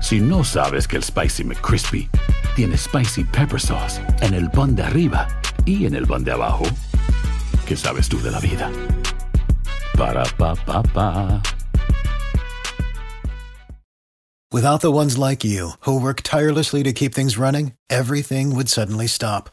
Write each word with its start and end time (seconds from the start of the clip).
Si 0.00 0.20
no 0.20 0.44
sabes 0.44 0.86
que 0.86 0.96
el 0.96 1.02
Spicy 1.02 1.44
McCrispy 1.44 2.08
tiene 2.54 2.76
Spicy 2.76 3.24
Pepper 3.24 3.60
Sauce 3.60 4.00
en 4.20 4.34
el 4.34 4.50
pan 4.50 4.74
de 4.74 4.82
arriba 4.82 5.28
y 5.64 5.86
en 5.86 5.94
el 5.94 6.06
pan 6.06 6.22
de 6.24 6.32
abajo, 6.32 6.64
¿qué 7.66 7.76
sabes 7.76 8.08
tú 8.08 8.20
de 8.22 8.30
la 8.30 8.40
vida? 8.40 8.70
Para, 9.96 10.24
pa, 10.36 10.54
pa, 10.54 10.82
pa. 10.82 11.42
Without 14.52 14.80
the 14.80 14.92
ones 14.92 15.18
like 15.18 15.44
you, 15.44 15.72
who 15.80 16.00
work 16.00 16.22
tirelessly 16.22 16.82
to 16.84 16.92
keep 16.92 17.12
things 17.12 17.36
running, 17.36 17.72
everything 17.90 18.54
would 18.54 18.68
suddenly 18.68 19.08
stop. 19.08 19.50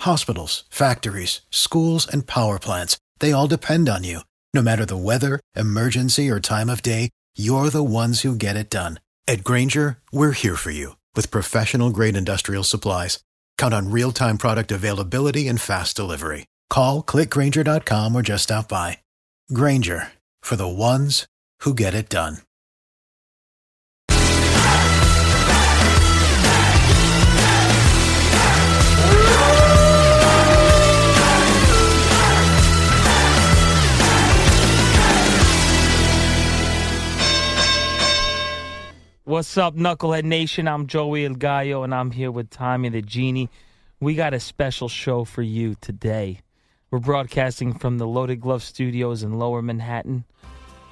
Hospitals, 0.00 0.64
factories, 0.68 1.42
schools, 1.50 2.08
and 2.12 2.26
power 2.26 2.58
plants, 2.58 2.98
they 3.20 3.32
all 3.32 3.46
depend 3.46 3.88
on 3.88 4.02
you. 4.02 4.20
No 4.52 4.60
matter 4.60 4.84
the 4.84 4.96
weather, 4.96 5.38
emergency, 5.54 6.28
or 6.28 6.40
time 6.40 6.68
of 6.68 6.82
day, 6.82 7.08
you're 7.36 7.70
the 7.70 7.84
ones 7.84 8.22
who 8.22 8.34
get 8.34 8.56
it 8.56 8.68
done. 8.68 8.98
At 9.28 9.44
Grainger, 9.44 9.98
we're 10.10 10.32
here 10.32 10.56
for 10.56 10.72
you 10.72 10.96
with 11.14 11.30
professional 11.30 11.90
grade 11.90 12.16
industrial 12.16 12.64
supplies. 12.64 13.20
Count 13.56 13.72
on 13.72 13.90
real 13.90 14.10
time 14.12 14.36
product 14.36 14.72
availability 14.72 15.48
and 15.48 15.60
fast 15.60 15.96
delivery. 15.96 16.46
Call 16.68 17.02
clickgrainger.com 17.02 18.16
or 18.16 18.22
just 18.22 18.44
stop 18.44 18.68
by. 18.68 18.98
Grainger 19.52 20.12
for 20.42 20.56
the 20.56 20.68
ones 20.68 21.26
who 21.60 21.72
get 21.74 21.94
it 21.94 22.08
done. 22.08 22.38
What's 39.24 39.56
up, 39.56 39.76
Knucklehead 39.76 40.24
Nation? 40.24 40.66
I'm 40.66 40.88
Joey 40.88 41.24
El 41.24 41.34
Gallo, 41.34 41.84
and 41.84 41.94
I'm 41.94 42.10
here 42.10 42.32
with 42.32 42.50
Tommy 42.50 42.88
the 42.88 43.00
Genie. 43.00 43.48
We 44.00 44.16
got 44.16 44.34
a 44.34 44.40
special 44.40 44.88
show 44.88 45.22
for 45.22 45.42
you 45.42 45.76
today. 45.80 46.40
We're 46.90 46.98
broadcasting 46.98 47.72
from 47.74 47.98
the 47.98 48.06
Loaded 48.08 48.40
Glove 48.40 48.64
Studios 48.64 49.22
in 49.22 49.38
Lower 49.38 49.62
Manhattan. 49.62 50.24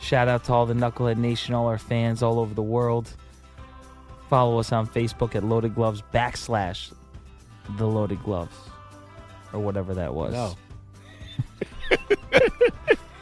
Shout 0.01 0.29
out 0.29 0.45
to 0.45 0.53
all 0.53 0.65
the 0.65 0.75
Knucklehead 0.75 1.17
Nation, 1.17 1.55
all 1.57 1.67
our 1.67 1.77
fans 1.77 2.23
all 2.23 2.39
over 2.39 2.55
the 2.55 2.63
world. 2.63 3.13
Follow 4.29 4.61
us 4.61 4.71
on 4.71 4.87
Facebook 4.87 5.35
at 5.35 5.43
Loaded 5.43 5.75
Gloves 5.75 6.01
backslash 6.15 6.93
the 7.79 7.87
Loaded 7.89 8.23
Gloves, 8.23 8.57
or 9.53 9.59
whatever 9.59 9.93
that 9.95 10.15
was. 10.15 10.33
No. 10.33 10.57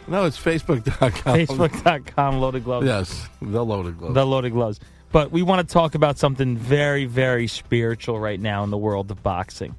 no, 0.06 0.26
it's 0.26 0.38
Facebook.com. 0.38 1.10
Facebook.com 1.10 2.40
Loaded 2.40 2.64
Gloves. 2.64 2.86
Yes, 2.86 3.26
the 3.40 3.64
loaded 3.64 3.96
glove. 3.96 4.12
The 4.12 4.26
Loaded 4.26 4.52
Gloves. 4.52 4.78
But 5.10 5.30
we 5.32 5.42
want 5.42 5.66
to 5.66 5.72
talk 5.72 5.94
about 5.94 6.18
something 6.18 6.56
very, 6.56 7.06
very 7.06 7.46
spiritual 7.46 8.20
right 8.20 8.38
now 8.38 8.62
in 8.64 8.70
the 8.70 8.76
world 8.76 9.10
of 9.10 9.22
boxing. 9.22 9.74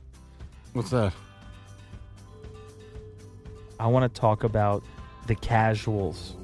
What's 0.74 0.90
that? 0.90 1.14
I 3.80 3.88
want 3.88 4.14
to 4.14 4.20
talk 4.20 4.44
about 4.44 4.84
the 5.28 5.36
casuals. 5.36 6.36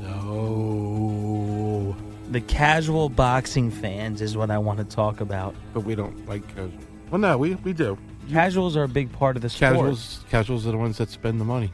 No. 0.00 1.96
The 2.30 2.40
casual 2.42 3.08
boxing 3.08 3.70
fans 3.70 4.20
is 4.20 4.36
what 4.36 4.50
I 4.50 4.58
want 4.58 4.78
to 4.78 4.84
talk 4.84 5.20
about. 5.20 5.54
But 5.74 5.80
we 5.80 5.94
don't 5.94 6.26
like 6.28 6.46
casuals. 6.48 6.72
Well, 7.10 7.20
no, 7.20 7.36
we, 7.38 7.54
we 7.56 7.72
do. 7.72 7.98
Casuals 8.30 8.76
are 8.76 8.84
a 8.84 8.88
big 8.88 9.12
part 9.12 9.36
of 9.36 9.42
the 9.42 9.48
sport. 9.48 9.72
Casuals, 9.72 10.24
casuals 10.30 10.66
are 10.66 10.70
the 10.70 10.78
ones 10.78 10.98
that 10.98 11.10
spend 11.10 11.40
the 11.40 11.44
money. 11.44 11.72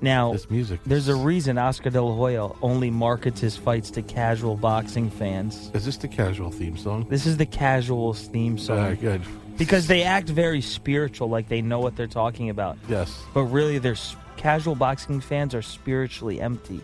Now, 0.00 0.32
This 0.32 0.48
music. 0.50 0.80
there's 0.86 1.08
a 1.08 1.16
reason 1.16 1.58
Oscar 1.58 1.90
De 1.90 2.00
La 2.00 2.14
Hoya 2.14 2.50
only 2.62 2.90
markets 2.90 3.40
his 3.40 3.56
fights 3.56 3.90
to 3.92 4.02
casual 4.02 4.56
boxing 4.56 5.10
fans. 5.10 5.70
Is 5.74 5.84
this 5.84 5.96
the 5.96 6.06
casual 6.08 6.50
theme 6.52 6.76
song? 6.76 7.06
This 7.08 7.26
is 7.26 7.36
the 7.36 7.46
casuals 7.46 8.28
theme 8.28 8.58
song. 8.58 8.76
Very 8.76 8.96
good. 8.96 9.22
Because 9.56 9.88
they 9.88 10.04
act 10.04 10.28
very 10.28 10.60
spiritual, 10.60 11.28
like 11.28 11.48
they 11.48 11.60
know 11.62 11.80
what 11.80 11.96
they're 11.96 12.06
talking 12.06 12.48
about. 12.48 12.78
Yes. 12.88 13.20
But 13.34 13.44
really, 13.44 13.78
their 13.78 13.92
s- 13.92 14.14
casual 14.36 14.76
boxing 14.76 15.20
fans 15.20 15.52
are 15.52 15.62
spiritually 15.62 16.40
empty. 16.40 16.80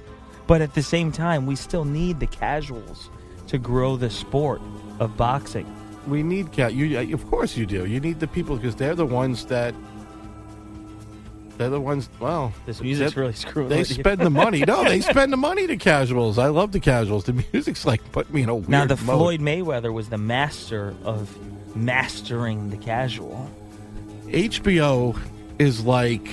But 0.48 0.60
at 0.60 0.74
the 0.74 0.82
same 0.82 1.12
time, 1.12 1.46
we 1.46 1.54
still 1.54 1.84
need 1.84 2.18
the 2.18 2.26
casuals 2.26 3.10
to 3.46 3.58
grow 3.58 3.96
the 3.96 4.10
sport 4.10 4.60
of 4.98 5.16
boxing. 5.16 5.66
We 6.08 6.22
need 6.24 6.50
cat. 6.50 6.74
You, 6.74 6.98
uh, 6.98 7.14
of 7.14 7.24
course, 7.30 7.56
you 7.56 7.64
do. 7.64 7.86
You 7.86 8.00
need 8.00 8.18
the 8.18 8.26
people 8.26 8.56
because 8.56 8.74
they're 8.74 8.96
the 8.96 9.06
ones 9.06 9.46
that. 9.46 9.72
They're 11.56 11.70
the 11.70 11.80
ones. 11.80 12.08
Well, 12.18 12.52
This 12.66 12.80
music's 12.80 13.14
they- 13.14 13.20
really 13.20 13.32
screwing 13.34 13.68
They 13.68 13.84
spend 13.84 14.20
the 14.20 14.30
money. 14.30 14.64
No, 14.66 14.82
they 14.84 15.00
spend 15.12 15.32
the 15.32 15.36
money 15.36 15.66
to 15.68 15.76
casuals. 15.76 16.36
I 16.38 16.48
love 16.48 16.72
the 16.72 16.80
casuals. 16.80 17.24
The 17.24 17.44
music's 17.52 17.84
like 17.86 18.00
put 18.12 18.32
me 18.32 18.42
in 18.42 18.48
a 18.48 18.54
weird 18.56 18.68
Now, 18.68 18.86
the 18.86 18.96
mode. 18.96 19.18
Floyd 19.18 19.40
Mayweather 19.40 19.92
was 19.92 20.08
the 20.08 20.18
master 20.18 20.94
of 21.04 21.36
mastering 21.76 22.70
the 22.70 22.76
casual. 22.76 23.48
HBO 24.26 25.16
is 25.60 25.84
like 25.84 26.28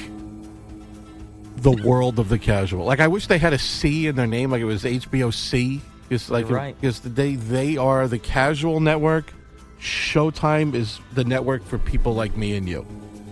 the 1.57 1.71
world 1.71 2.17
of 2.17 2.29
the 2.29 2.39
casual. 2.39 2.85
Like 2.85 2.99
I 2.99 3.07
wish 3.07 3.27
they 3.27 3.38
had 3.38 3.53
a 3.53 3.59
C 3.59 4.07
in 4.07 4.15
their 4.15 4.25
name, 4.27 4.49
like 4.51 4.61
it 4.61 4.65
was 4.65 4.83
HBO 4.83 5.31
C. 5.33 5.81
It's 6.09 6.29
like 6.29 6.47
You're 6.49 6.57
right. 6.57 6.75
because 6.81 6.99
they 7.01 7.35
they 7.35 7.77
are 7.77 8.07
the 8.07 8.17
casual 8.19 8.79
network. 8.79 9.31
Showtime 9.79 10.73
is 10.75 10.99
the 11.13 11.23
network 11.23 11.63
for 11.65 11.77
people 11.77 12.13
like 12.13 12.35
me 12.35 12.55
and 12.55 12.67
you. 12.67 12.85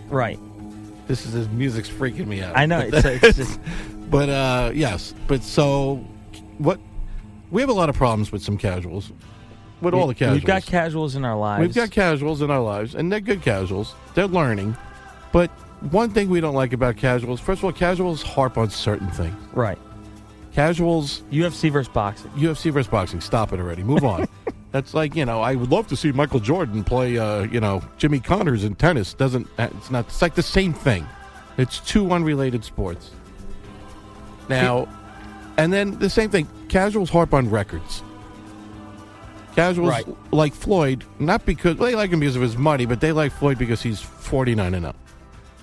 Right. 0.08 0.40
This 1.10 1.26
is 1.26 1.34
this 1.34 1.48
music's 1.48 1.90
freaking 1.90 2.28
me 2.28 2.44
out. 2.44 2.56
I 2.56 2.68
know. 2.68 2.82
It's, 2.82 3.04
it's 3.04 3.38
just, 3.38 3.60
but 4.12 4.30
uh, 4.30 4.72
yes, 4.76 5.16
but 5.26 5.42
so 5.42 5.96
what? 6.60 6.80
We 7.50 7.62
have 7.62 7.70
a 7.72 7.74
lot 7.74 7.90
of 7.90 7.96
problems 7.96 8.32
with 8.32 8.44
some 8.44 8.60
casuals. 8.60 9.12
With 9.82 9.96
all 9.96 10.06
the 10.06 10.14
casuals, 10.14 10.36
We've 10.36 10.46
got 10.46 10.64
casuals 10.68 11.16
in 11.16 11.26
our 11.26 11.36
lives. 11.36 11.62
We've 11.62 11.74
got 11.74 11.90
casuals 11.90 12.44
in 12.44 12.52
our 12.52 12.62
lives, 12.62 12.94
and 12.94 13.12
they're 13.12 13.22
good 13.22 13.42
casuals. 13.42 13.96
They're 14.14 14.28
learning. 14.28 14.78
But 15.32 15.50
one 15.90 16.12
thing 16.12 16.30
we 16.30 16.42
don't 16.42 16.54
like 16.54 16.74
about 16.74 16.96
casuals, 16.96 17.40
first 17.40 17.62
of 17.62 17.66
all, 17.66 17.72
casuals 17.72 18.22
harp 18.22 18.60
on 18.60 18.70
certain 18.70 19.10
things. 19.10 19.36
Right. 19.54 19.80
Casuals, 20.54 21.24
UFC 21.32 21.72
versus 21.72 21.92
boxing. 21.92 22.30
UFC 22.32 22.72
versus 22.72 22.92
boxing. 22.92 23.20
Stop 23.20 23.52
it 23.52 23.60
already. 23.60 23.82
Move 23.82 24.04
on. 24.04 24.28
That's 24.72 24.94
like 24.94 25.16
you 25.16 25.26
know, 25.26 25.42
I 25.42 25.56
would 25.56 25.72
love 25.72 25.88
to 25.88 25.96
see 25.96 26.12
Michael 26.12 26.40
Jordan 26.40 26.84
play, 26.84 27.18
uh, 27.18 27.42
you 27.44 27.60
know, 27.60 27.82
Jimmy 27.98 28.20
Connors 28.20 28.64
in 28.64 28.76
tennis. 28.76 29.14
Doesn't 29.14 29.48
it's 29.58 29.90
not? 29.90 30.06
It's 30.06 30.22
like 30.22 30.36
the 30.36 30.44
same 30.44 30.74
thing. 30.74 31.08
It's 31.58 31.80
two 31.80 32.12
unrelated 32.12 32.64
sports. 32.64 33.12
Now, 34.48 34.88
and 35.58 35.74
then 35.74 35.98
the 36.00 36.10
same 36.10 36.30
thing. 36.30 36.48
Casuals 36.70 37.10
harp 37.10 37.34
on 37.34 37.50
records. 37.50 38.04
Casuals 39.56 39.90
Right. 39.90 40.06
like 40.32 40.54
Floyd, 40.54 41.04
not 41.18 41.46
because 41.46 41.78
well, 41.78 41.90
they 41.90 41.96
like 41.96 42.12
him 42.12 42.20
because 42.20 42.36
of 42.36 42.42
his 42.42 42.56
money, 42.58 42.86
but 42.86 43.02
they 43.02 43.12
like 43.12 43.32
Floyd 43.32 43.58
because 43.58 43.82
he's 43.82 44.00
forty 44.00 44.54
nine 44.56 44.76
and 44.76 44.86
up. 44.86 44.96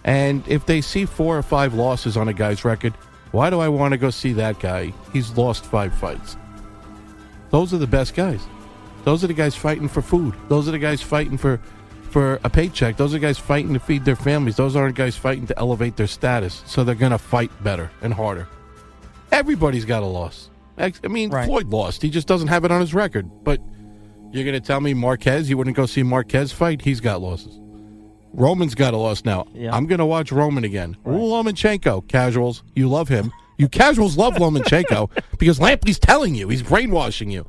And 0.05 0.47
if 0.49 0.67
they 0.67 0.81
see 0.81 1.05
four 1.07 1.39
or 1.39 1.43
five 1.43 1.75
losses 1.75 2.17
on 2.17 2.29
a 2.29 2.33
guy's 2.33 2.65
record, 2.65 2.93
why 3.33 3.51
do 3.51 3.61
I 3.61 3.69
want 3.69 3.93
to 3.93 3.99
go 3.99 4.11
see 4.11 4.33
that 4.35 4.59
guy? 4.61 4.93
He's 5.13 5.37
lost 5.37 5.65
five 5.65 5.95
fights. 5.95 6.37
Those 7.51 7.73
are 7.73 7.79
the 7.79 7.87
best 7.87 8.15
guys. 8.15 8.41
Those 9.07 9.23
are 9.23 9.29
the 9.29 9.35
guys 9.35 9.55
fighting 9.55 9.87
for 9.87 10.03
food. 10.03 10.35
Those 10.49 10.67
are 10.67 10.73
the 10.73 10.81
guys 10.81 11.01
fighting 11.01 11.39
for 11.39 11.61
for 12.11 12.41
a 12.43 12.51
paycheck. 12.51 12.97
Those 12.97 13.15
are 13.15 13.21
guys 13.21 13.39
fighting 13.39 13.73
to 13.75 13.79
feed 13.79 14.05
their 14.05 14.17
families. 14.17 14.57
Those 14.57 14.75
aren't 14.75 14.97
guys 14.97 15.17
fighting 15.17 15.47
to 15.47 15.57
elevate 15.57 15.97
their 15.97 16.09
status. 16.09 16.65
So 16.67 16.83
they're 16.83 16.97
going 16.97 17.13
to 17.13 17.19
fight 17.19 17.53
better 17.63 17.89
and 18.03 18.13
harder. 18.13 18.49
Everybody's 19.31 19.85
got 19.85 20.03
a 20.03 20.07
loss. 20.07 20.51
I 20.77 20.93
mean, 21.09 21.31
Right. 21.31 21.47
Floyd 21.47 21.69
lost. 21.69 22.03
He 22.03 22.11
just 22.11 22.27
doesn't 22.27 22.49
have 22.49 22.65
it 22.65 22.73
on 22.73 22.81
his 22.81 22.95
record. 22.95 23.31
But 23.45 23.61
you're 24.33 24.43
going 24.45 24.61
to 24.61 24.67
tell 24.67 24.81
me 24.81 24.93
Marquez, 24.93 25.49
you 25.49 25.57
wouldn't 25.57 25.77
go 25.77 25.87
see 25.87 26.03
Marquez 26.03 26.51
fight? 26.51 26.83
He's 26.83 26.99
got 27.01 27.23
losses. 27.23 27.61
Roman's 28.33 28.75
got 28.75 28.93
a 28.93 28.97
loss 28.97 29.25
now. 29.25 29.47
Yeah. 29.55 29.73
I'm 29.73 29.87
going 29.87 30.01
to 30.01 30.07
watch 30.07 30.33
Roman 30.33 30.65
again. 30.65 30.97
Lomachenko, 31.07 32.09
casuals, 32.09 32.65
you 32.75 32.89
love 32.89 33.09
him. 33.09 33.33
You 33.57 33.69
casuals 33.69 34.17
love 34.17 34.35
Lomachenko 34.35 35.11
because 35.39 35.61
Lampley's 35.61 36.01
telling 36.01 36.35
you, 36.35 36.49
he's 36.49 36.63
brainwashing 36.63 37.31
you. 37.31 37.47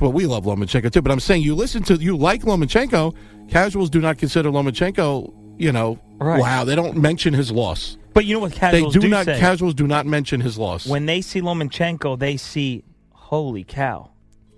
But 0.00 0.10
we 0.10 0.26
love 0.26 0.44
Lomachenko 0.44 0.90
too. 0.90 1.02
But 1.02 1.12
I'm 1.12 1.20
saying 1.20 1.42
you 1.42 1.54
listen 1.54 1.82
to, 1.84 1.94
you 1.96 2.16
like 2.16 2.42
Lomachenko. 2.42 3.14
Casuals 3.50 3.90
do 3.90 4.00
not 4.00 4.16
consider 4.18 4.50
Lomachenko, 4.50 5.32
you 5.58 5.70
know, 5.72 5.98
Right. 6.18 6.40
wow, 6.40 6.64
they 6.64 6.74
don't 6.74 6.96
mention 6.96 7.34
his 7.34 7.52
loss. 7.52 7.96
But 8.14 8.24
you 8.24 8.34
know 8.34 8.40
what 8.40 8.52
They 8.52 8.58
casuals 8.58 8.94
do, 8.94 9.06
not, 9.08 9.26
say? 9.26 9.38
casuals 9.38 9.74
do 9.74 9.86
not 9.86 10.06
mention 10.06 10.40
his 10.40 10.58
loss. 10.58 10.86
when 10.86 11.06
they 11.06 11.20
see 11.20 11.40
Lomachenko, 11.40 12.18
they 12.18 12.36
see 12.36 12.82
holy 13.12 13.62
cow, 13.64 14.10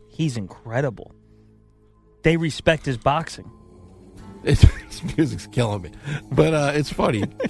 he's 0.08 0.36
incredible. 0.36 1.12
They 2.22 2.36
respect 2.36 2.86
his 2.86 2.96
boxing. 2.96 3.50
It's, 4.44 4.62
his 5.02 5.16
music's 5.16 5.46
killing 5.48 5.82
me, 5.82 5.90
but 6.30 6.54
uh, 6.54 6.72
it's 6.74 6.92
funny. 6.92 7.24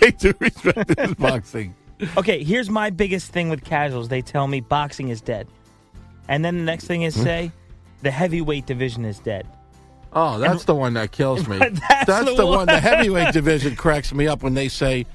they 0.00 0.10
do 0.18 0.32
respect 0.40 0.98
his 0.98 1.14
boxing. 1.14 1.74
Okay, 2.16 2.42
here's 2.42 2.68
my 2.70 2.90
biggest 2.90 3.30
thing 3.32 3.48
with 3.50 3.64
casuals. 3.64 4.08
They 4.08 4.20
tell 4.22 4.46
me 4.48 4.60
boxing 4.60 5.08
is 5.08 5.20
dead. 5.20 5.46
And 6.28 6.44
then 6.44 6.56
the 6.58 6.64
next 6.64 6.84
thing 6.86 7.00
Hmm? 7.02 7.06
is 7.06 7.20
say 7.20 7.52
the 8.02 8.10
heavyweight 8.10 8.66
division 8.66 9.04
is 9.04 9.18
dead. 9.18 9.46
Oh, 10.12 10.38
that's 10.38 10.64
the 10.64 10.74
one 10.74 10.94
that 10.94 11.10
kills 11.10 11.48
me. 11.48 11.58
That's 12.06 12.06
the 12.06 12.34
the 12.36 12.46
one. 12.46 12.58
one. 12.58 12.66
The 12.66 12.78
heavyweight 12.78 13.32
division 13.32 13.74
cracks 13.74 14.14
me 14.14 14.28
up 14.28 14.44
when 14.44 14.54
they 14.54 14.68
say, 14.68 15.06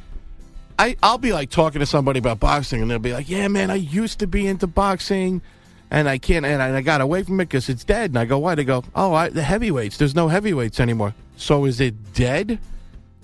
I, 0.77 0.97
I'll 1.01 1.17
be 1.17 1.31
like 1.31 1.49
talking 1.49 1.79
to 1.79 1.85
somebody 1.85 2.19
about 2.19 2.39
boxing, 2.41 2.81
and 2.81 2.91
they'll 2.91 2.99
be 2.99 3.13
like, 3.13 3.29
"Yeah, 3.29 3.47
man, 3.47 3.71
I 3.71 3.75
used 3.75 4.19
to 4.19 4.27
be 4.27 4.45
into 4.45 4.67
boxing, 4.67 5.41
and 5.89 6.09
I 6.09 6.17
can't, 6.17 6.45
and 6.45 6.61
I, 6.61 6.75
I 6.77 6.81
got 6.81 6.99
away 6.99 7.23
from 7.23 7.39
it 7.39 7.45
because 7.45 7.69
it's 7.69 7.85
dead." 7.85 8.11
And 8.11 8.19
I 8.19 8.25
go, 8.25 8.39
"Why?" 8.39 8.55
They 8.55 8.65
go, 8.65 8.83
"Oh, 8.93 9.13
I, 9.13 9.29
the 9.29 9.41
heavyweights. 9.41 9.95
There's 9.97 10.15
no 10.15 10.27
heavyweights 10.27 10.81
anymore. 10.81 11.13
So 11.37 11.63
is 11.63 11.79
it 11.79 12.13
dead, 12.13 12.59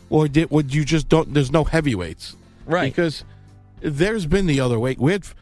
or 0.10 0.30
did 0.30 0.52
would 0.52 0.74
you 0.74 0.86
just 0.86 1.10
don't? 1.10 1.34
There's 1.34 1.52
no 1.52 1.66
heavyweights, 1.66 2.38
Right. 2.66 2.90
Because 2.94 3.26
there's 3.86 4.26
been 4.26 4.48
the 4.48 4.60
other 4.60 4.80
weight. 4.80 5.00
With 5.00 5.34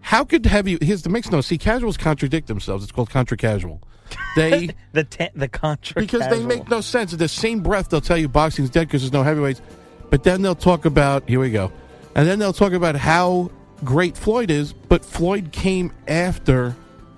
how 0.00 0.24
could 0.24 0.46
heavy? 0.46 0.78
Here's 0.80 1.02
the 1.02 1.08
mix. 1.10 1.30
No, 1.30 1.40
see, 1.40 1.58
casuals 1.58 1.96
contradict 1.96 2.48
themselves. 2.48 2.82
It's 2.84 2.92
called 2.92 3.10
contra 3.10 3.36
casual. 3.36 3.80
They 4.36 4.70
The 4.92 5.04
te- 5.04 5.30
the 5.34 5.48
contra 5.48 6.02
because 6.02 6.28
they 6.28 6.44
make 6.44 6.68
no 6.68 6.80
sense. 6.80 7.12
In 7.12 7.18
the 7.18 7.28
same 7.28 7.60
breath, 7.62 7.88
they'll 7.88 8.00
tell 8.00 8.18
you 8.18 8.28
boxing's 8.28 8.68
dead 8.70 8.88
because 8.88 9.02
there's 9.02 9.12
no 9.12 9.22
heavyweights, 9.22 9.62
but 10.10 10.24
then 10.24 10.42
they'll 10.42 10.54
talk 10.54 10.84
about 10.84 11.28
here 11.28 11.40
we 11.40 11.50
go, 11.50 11.72
and 12.14 12.28
then 12.28 12.38
they'll 12.38 12.52
talk 12.52 12.72
about 12.72 12.96
how 12.96 13.50
great 13.84 14.16
Floyd 14.16 14.50
is. 14.50 14.72
But 14.72 15.04
Floyd 15.04 15.52
came 15.52 15.92
after 16.08 16.74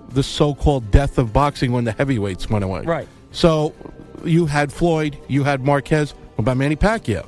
the 0.09 0.23
so-called 0.23 0.89
death 0.91 1.17
of 1.17 1.33
boxing 1.33 1.71
when 1.71 1.83
the 1.83 1.91
heavyweights 1.91 2.49
went 2.49 2.63
away. 2.63 2.81
Right. 2.81 3.07
So 3.31 3.73
you 4.23 4.45
had 4.45 4.71
Floyd, 4.71 5.17
you 5.27 5.43
had 5.43 5.63
Marquez. 5.63 6.11
What 6.11 6.43
about 6.43 6.57
Manny 6.57 6.75
Pacquiao? 6.75 7.25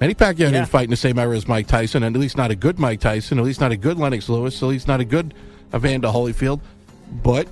Manny 0.00 0.14
Pacquiao 0.14 0.38
Yeah. 0.38 0.50
didn't 0.52 0.68
fight 0.68 0.84
in 0.84 0.90
the 0.90 0.96
same 0.96 1.18
era 1.18 1.36
as 1.36 1.46
Mike 1.46 1.66
Tyson, 1.66 2.02
and 2.02 2.16
at 2.16 2.20
least 2.20 2.36
not 2.36 2.50
a 2.50 2.56
good 2.56 2.78
Mike 2.78 3.00
Tyson, 3.00 3.38
at 3.38 3.44
least 3.44 3.60
not 3.60 3.70
a 3.72 3.76
good 3.76 3.98
Lennox 3.98 4.28
Lewis, 4.28 4.62
at 4.62 4.68
least 4.68 4.88
not 4.88 5.00
a 5.00 5.04
good 5.04 5.34
Evander 5.74 6.08
Holyfield. 6.08 6.60
But 7.22 7.46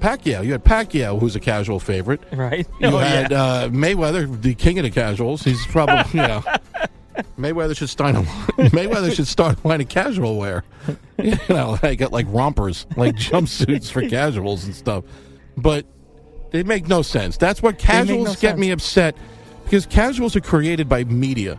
Pacquiao, 0.00 0.44
you 0.44 0.52
had 0.52 0.64
Pacquiao, 0.64 1.20
who's 1.20 1.36
a 1.36 1.40
casual 1.40 1.78
favorite. 1.78 2.20
Right. 2.32 2.66
You 2.80 2.88
Oh, 2.88 2.98
had 2.98 3.30
yeah. 3.30 3.42
uh, 3.42 3.68
Mayweather, 3.68 4.40
the 4.42 4.54
king 4.54 4.78
of 4.78 4.82
the 4.82 4.90
casuals. 4.90 5.42
He's 5.44 5.64
probably 5.66 6.02
you 6.20 6.26
know. 6.26 6.42
Mayweather 7.38 7.76
should 7.76 7.90
start 7.90 8.16
a 8.16 8.18
Mayweather 8.72 9.14
should 9.14 9.26
start 9.28 9.58
a 9.62 9.68
line 9.68 9.80
of 9.82 9.88
casual 9.88 10.36
wear. 10.38 10.64
You 11.22 11.36
know, 11.48 11.78
got 11.96 12.10
like 12.10 12.26
rompers, 12.30 12.84
like 12.96 13.14
jumpsuits 13.14 13.92
for 13.92 14.08
casuals 14.08 14.64
and 14.64 14.74
stuff. 14.74 15.04
But 15.56 15.86
they 16.50 16.64
make 16.64 16.88
no 16.88 17.02
sense. 17.02 17.36
That's 17.36 17.62
what 17.62 17.78
casuals 17.78 18.24
no 18.26 18.32
get 18.32 18.40
sense. 18.40 18.58
me 18.58 18.70
upset 18.72 19.16
because 19.72 19.86
casuals 19.86 20.36
are 20.36 20.40
created 20.42 20.86
by 20.86 21.02
media, 21.04 21.58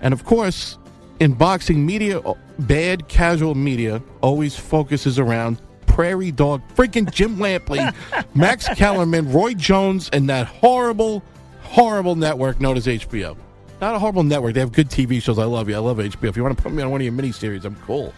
and 0.00 0.12
of 0.12 0.24
course, 0.24 0.78
in 1.20 1.32
boxing, 1.32 1.86
media 1.86 2.20
oh, 2.24 2.36
bad 2.58 3.06
casual 3.06 3.54
media 3.54 4.02
always 4.20 4.56
focuses 4.56 5.16
around 5.16 5.62
Prairie 5.86 6.32
Dog, 6.32 6.60
freaking 6.74 7.08
Jim 7.12 7.36
Lampley, 7.36 7.94
Max 8.34 8.66
Kellerman, 8.70 9.30
Roy 9.30 9.54
Jones, 9.54 10.10
and 10.12 10.28
that 10.28 10.48
horrible, 10.48 11.22
horrible 11.62 12.16
network 12.16 12.60
known 12.60 12.76
as 12.76 12.86
HBO. 12.86 13.36
Not 13.80 13.94
a 13.94 13.98
horrible 14.00 14.24
network. 14.24 14.54
They 14.54 14.60
have 14.60 14.72
good 14.72 14.88
TV 14.88 15.22
shows. 15.22 15.38
I 15.38 15.44
love 15.44 15.68
you. 15.68 15.76
I 15.76 15.78
love 15.78 15.98
HBO. 15.98 16.30
If 16.30 16.36
you 16.36 16.42
want 16.42 16.56
to 16.56 16.62
put 16.64 16.72
me 16.72 16.82
on 16.82 16.90
one 16.90 17.00
of 17.00 17.04
your 17.04 17.14
miniseries, 17.14 17.64
I'm 17.64 17.76
cool. 17.86 18.12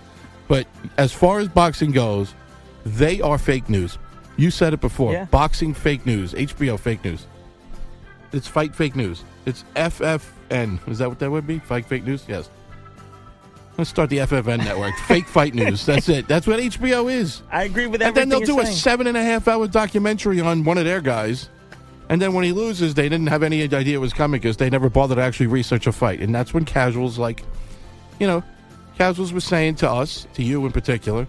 But 0.49 0.67
as 0.97 1.13
far 1.13 1.41
as 1.41 1.49
boxing 1.49 1.91
goes, 1.91 2.35
they 2.87 3.21
are 3.21 3.37
fake 3.37 3.69
news. 3.69 3.99
You 4.39 4.51
said 4.51 4.73
it 4.73 4.81
before. 4.81 5.13
Yeah. 5.13 5.27
Boxing 5.27 5.75
fake 5.75 6.07
news. 6.07 6.33
HBO 6.33 6.81
fake 6.81 7.05
news. 7.05 7.27
It's 8.33 8.49
fight 8.49 8.75
fake 8.75 8.97
news. 8.97 9.23
It's 9.47 9.65
FFN. 9.77 10.87
Is 10.89 10.99
that 10.99 11.09
what 11.09 11.19
that 11.19 11.31
would 11.31 11.47
be? 11.47 11.59
Fight 11.59 11.87
fake 11.87 12.05
news? 12.05 12.25
Yes. 12.29 12.49
Let's 13.77 13.91
start 13.91 14.09
the 14.09 14.19
FFN 14.19 14.59
network. 14.59 14.95
fake 15.07 15.27
fight 15.27 15.55
news. 15.55 15.85
That's 15.85 16.09
it. 16.09 16.29
That's 16.29 16.47
what 16.47 16.61
HBO 16.61 17.13
is. 17.13 17.43
I 17.51 17.65
agree 17.65 17.87
with 17.87 18.01
that. 18.01 18.09
And 18.09 18.17
then 18.17 18.29
they'll 18.29 18.41
do 18.41 18.55
you're 18.55 18.63
a 18.63 18.67
seven 18.67 19.07
and 19.07 19.17
a 19.17 19.23
half 19.23 19.49
hour 19.49 19.67
documentary 19.67 20.41
on 20.41 20.65
one 20.65 20.79
of 20.79 20.85
their 20.85 21.01
guys. 21.01 21.49
And 22.09 22.21
then 22.21 22.35
when 22.35 22.45
he 22.45 22.53
loses, 22.53 22.95
they 22.95 23.09
didn't 23.09 23.29
have 23.29 23.43
any 23.43 23.63
idea 23.63 23.97
it 23.97 24.01
was 24.01 24.13
coming 24.13 24.41
because 24.41 24.59
they 24.59 24.71
never 24.71 24.91
bothered 24.91 25.17
to 25.17 25.23
actually 25.23 25.47
research 25.47 25.87
a 25.87 25.93
fight. 25.93 26.21
And 26.21 26.35
that's 26.35 26.53
when 26.55 26.65
casuals, 26.65 27.19
like, 27.19 27.43
you 28.21 28.27
know, 28.27 28.43
casuals 28.97 29.33
were 29.33 29.41
saying 29.41 29.77
to 29.77 29.91
us, 29.91 30.27
to 30.35 30.43
you 30.43 30.65
in 30.67 30.73
particular, 30.73 31.27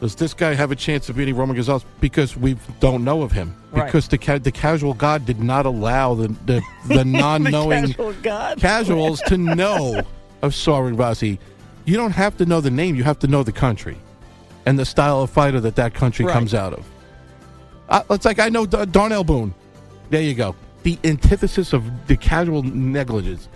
does 0.00 0.14
this 0.14 0.32
guy 0.34 0.54
have 0.54 0.70
a 0.70 0.76
chance 0.76 1.08
of 1.08 1.16
beating 1.16 1.34
Roman 1.36 1.56
Gonzalez? 1.56 1.84
Because 2.00 2.36
we 2.36 2.56
don't 2.80 3.02
know 3.04 3.22
of 3.22 3.32
him. 3.32 3.54
Right. 3.72 3.86
Because 3.86 4.06
the 4.08 4.18
ca- 4.18 4.38
the 4.38 4.52
casual 4.52 4.94
god 4.94 5.26
did 5.26 5.40
not 5.42 5.66
allow 5.66 6.14
the 6.14 6.28
the, 6.46 6.62
the 6.86 7.04
non 7.22 7.42
knowing 7.42 7.92
casual 7.92 8.14
casuals 8.56 9.20
to 9.22 9.36
know 9.38 10.02
of 10.42 10.54
Sor 10.54 10.90
Rungvisai. 10.90 11.38
You 11.84 11.96
don't 11.96 12.12
have 12.12 12.36
to 12.38 12.46
know 12.46 12.60
the 12.60 12.70
name; 12.70 12.94
you 12.94 13.02
have 13.04 13.18
to 13.20 13.26
know 13.26 13.42
the 13.42 13.52
country 13.52 13.96
and 14.66 14.78
the 14.78 14.84
style 14.84 15.22
of 15.22 15.30
fighter 15.30 15.60
that 15.60 15.76
that 15.76 15.94
country 15.94 16.24
Right. 16.26 16.32
comes 16.32 16.54
out 16.54 16.74
of. 16.74 16.84
Uh, 17.88 18.02
it's 18.10 18.24
like 18.24 18.38
I 18.38 18.48
know 18.50 18.66
D- 18.66 18.84
Darnell 18.86 19.24
Boone. 19.24 19.54
There 20.10 20.22
you 20.22 20.34
go. 20.34 20.54
The 20.84 20.98
antithesis 21.04 21.72
of 21.72 21.82
the 22.06 22.16
casual 22.16 22.62
negligence. 22.62 23.48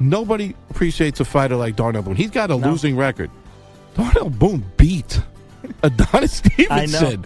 Nobody 0.00 0.54
appreciates 0.70 1.20
a 1.20 1.24
fighter 1.24 1.56
like 1.56 1.76
Darnell 1.76 2.02
Boone. 2.02 2.16
He's 2.16 2.30
got 2.30 2.50
a 2.50 2.56
No. 2.58 2.70
losing 2.70 2.96
record. 2.96 3.30
Darnell 3.94 4.30
Boone 4.30 4.64
beat 4.76 5.20
Adonis. 5.82 6.32
Stevenson. 6.38 7.24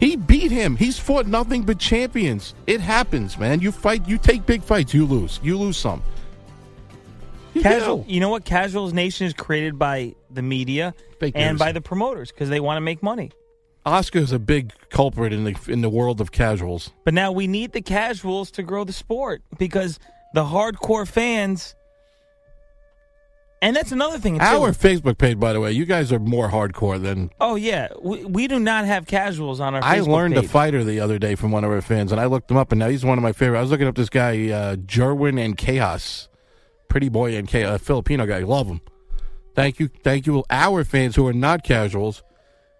He 0.00 0.16
beat 0.16 0.50
him. 0.50 0.76
He's 0.76 0.98
fought 0.98 1.26
nothing 1.26 1.62
but 1.62 1.78
champions. 1.78 2.54
It 2.66 2.80
happens, 2.80 3.38
man. 3.38 3.60
You 3.60 3.72
fight, 3.72 4.06
you 4.08 4.18
take 4.18 4.46
big 4.46 4.62
fights, 4.62 4.92
you 4.94 5.04
lose. 5.06 5.40
You 5.42 5.58
lose 5.58 5.76
some. 5.76 6.02
You 7.54 7.62
Casual. 7.62 8.02
do. 8.02 8.12
You 8.12 8.20
know 8.20 8.28
what? 8.28 8.44
Casuals 8.44 8.92
Nation 8.92 9.26
is 9.26 9.32
created 9.32 9.78
by 9.78 10.14
the 10.30 10.42
media 10.42 10.94
Fake 11.18 11.34
and 11.36 11.54
news. 11.54 11.58
by 11.58 11.72
the 11.72 11.80
promoters 11.80 12.30
because 12.30 12.48
they 12.48 12.60
want 12.60 12.76
to 12.76 12.80
make 12.80 13.02
money. 13.02 13.30
Oscar 13.86 14.18
is 14.18 14.32
a 14.32 14.38
big 14.38 14.72
culprit 14.90 15.32
in 15.32 15.44
the 15.44 15.56
in 15.66 15.80
the 15.80 15.88
world 15.88 16.20
of 16.20 16.30
casuals. 16.30 16.90
But 17.04 17.14
now 17.14 17.32
we 17.32 17.46
need 17.46 17.72
the 17.72 17.80
casuals 17.80 18.50
to 18.52 18.62
grow 18.62 18.84
the 18.84 18.92
sport 18.92 19.42
because 19.58 19.98
the 20.34 20.44
hardcore 20.44 21.08
fans. 21.08 21.74
And 23.60 23.74
that's 23.74 23.90
another 23.90 24.18
thing. 24.18 24.38
too. 24.38 24.44
Our 24.44 24.70
Facebook 24.70 25.18
page, 25.18 25.38
by 25.38 25.52
the 25.52 25.60
way, 25.60 25.72
you 25.72 25.84
guys 25.84 26.12
are 26.12 26.20
more 26.20 26.48
hardcore 26.48 27.02
than 27.02 27.30
oh 27.40 27.56
yeah, 27.56 27.88
we, 28.00 28.24
we 28.24 28.46
do 28.46 28.60
not 28.60 28.84
have 28.84 29.06
casuals 29.06 29.58
on 29.58 29.74
our. 29.74 29.82
Facebook. 29.82 29.84
I 29.84 29.98
Facebook 29.98 30.06
learned 30.08 30.34
page. 30.36 30.44
a 30.44 30.48
fighter 30.48 30.84
the 30.84 31.00
other 31.00 31.18
day 31.18 31.34
from 31.34 31.50
one 31.50 31.64
of 31.64 31.70
our 31.70 31.80
fans, 31.80 32.12
and 32.12 32.20
I 32.20 32.26
looked 32.26 32.50
him 32.50 32.56
up, 32.56 32.70
and 32.70 32.78
now 32.78 32.88
he's 32.88 33.04
one 33.04 33.18
of 33.18 33.22
my 33.22 33.32
favorite. 33.32 33.58
I 33.58 33.62
was 33.62 33.70
looking 33.70 33.88
up 33.88 33.96
this 33.96 34.10
guy, 34.10 34.50
uh, 34.50 34.76
Jerwin 34.76 35.54
Ancajas, 35.54 36.28
pretty 36.88 37.08
boy 37.08 37.32
Ancajas, 37.32 37.74
a 37.74 37.78
Filipino 37.78 38.26
guy. 38.26 38.40
Love 38.40 38.68
him. 38.68 38.80
Thank 39.54 39.80
you, 39.80 39.88
thank 39.88 40.26
you, 40.26 40.44
our 40.50 40.84
fans 40.84 41.16
who 41.16 41.26
are 41.26 41.32
not 41.32 41.64
casuals, 41.64 42.22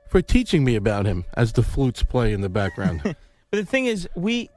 for 0.08 0.22
teaching 0.22 0.62
me 0.62 0.76
about 0.76 1.06
him 1.06 1.24
as 1.34 1.52
the 1.52 1.64
flutes 1.64 2.04
play 2.04 2.32
in 2.32 2.40
the 2.40 2.48
background. 2.48 3.16
But 3.50 3.56
the 3.56 3.64
thing 3.64 3.86
is, 3.86 4.06
we, 4.14 4.50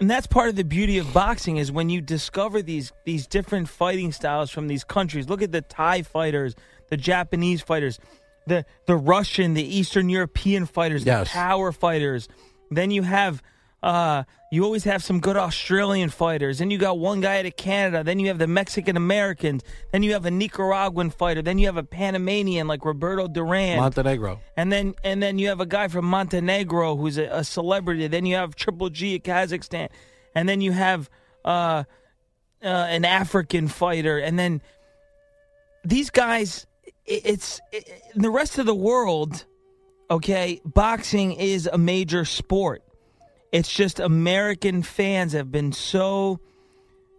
and 0.00 0.10
that's 0.10 0.26
part 0.26 0.48
of 0.48 0.56
the 0.56 0.64
beauty 0.64 0.98
of 0.98 1.12
boxing 1.12 1.58
is 1.58 1.70
when 1.70 1.88
you 1.90 2.00
discover 2.00 2.62
these 2.62 2.92
these 3.04 3.26
different 3.26 3.68
fighting 3.68 4.12
styles 4.12 4.50
from 4.50 4.66
these 4.68 4.84
countries. 4.84 5.28
Look 5.28 5.42
at 5.42 5.52
the 5.52 5.60
Thai 5.62 6.02
fighters, 6.02 6.54
the 6.88 6.96
Japanese 6.96 7.60
fighters, 7.62 7.98
the 8.46 8.64
the 8.86 8.96
Russian, 8.96 9.54
the 9.54 9.62
Eastern 9.78 10.08
European 10.08 10.66
fighters, 10.66 11.04
Yes. 11.04 11.28
the 11.28 11.34
power 11.34 11.70
fighters. 11.72 12.28
Then 12.70 12.90
you 12.90 13.02
have. 13.02 13.42
Uh, 13.82 14.24
you 14.52 14.62
always 14.62 14.84
have 14.84 15.02
some 15.02 15.20
good 15.20 15.36
Australian 15.38 16.10
fighters. 16.10 16.58
Then 16.58 16.70
you 16.70 16.76
got 16.76 16.98
one 16.98 17.20
guy 17.22 17.38
out 17.38 17.46
of 17.46 17.56
Canada. 17.56 18.04
Then 18.04 18.18
you 18.18 18.28
have 18.28 18.36
the 18.38 18.46
Mexican 18.46 18.96
Americans. 18.96 19.62
Then 19.90 20.02
you 20.02 20.12
have 20.12 20.26
a 20.26 20.30
Nicaraguan 20.30 21.08
fighter. 21.08 21.40
Then 21.40 21.58
you 21.58 21.64
have 21.66 21.78
a 21.78 21.82
Panamanian 21.82 22.66
like 22.66 22.84
Roberto 22.84 23.26
Duran. 23.26 23.78
Montenegro. 23.78 24.40
And 24.56 24.70
then 24.70 24.94
and 25.02 25.22
then 25.22 25.38
you 25.38 25.48
have 25.48 25.60
a 25.60 25.66
guy 25.66 25.88
from 25.88 26.04
Montenegro 26.04 26.96
who's 26.96 27.16
a, 27.16 27.24
a 27.26 27.42
celebrity. 27.44 28.06
Then 28.06 28.26
you 28.26 28.34
have 28.36 28.54
Triple 28.54 28.90
G 28.90 29.16
of 29.16 29.22
Kazakhstan, 29.22 29.88
and 30.34 30.46
then 30.46 30.60
you 30.60 30.72
have 30.72 31.08
uh, 31.44 31.84
uh, 32.62 32.66
an 32.66 33.06
African 33.06 33.66
fighter, 33.66 34.18
and 34.18 34.38
then 34.38 34.60
these 35.84 36.10
guys. 36.10 36.66
i- 36.86 36.92
It's 37.06 37.60
i 37.72 37.82
in 38.14 38.20
the 38.22 38.30
rest 38.30 38.58
of 38.58 38.66
the 38.66 38.74
world. 38.74 39.46
Okay, 40.10 40.60
boxing 40.66 41.32
is 41.32 41.66
a 41.72 41.78
major 41.78 42.24
sport. 42.26 42.82
It's 43.52 43.72
just 43.72 43.98
American 44.00 44.82
fans 44.82 45.32
have 45.32 45.50
been 45.50 45.72
so 45.72 46.38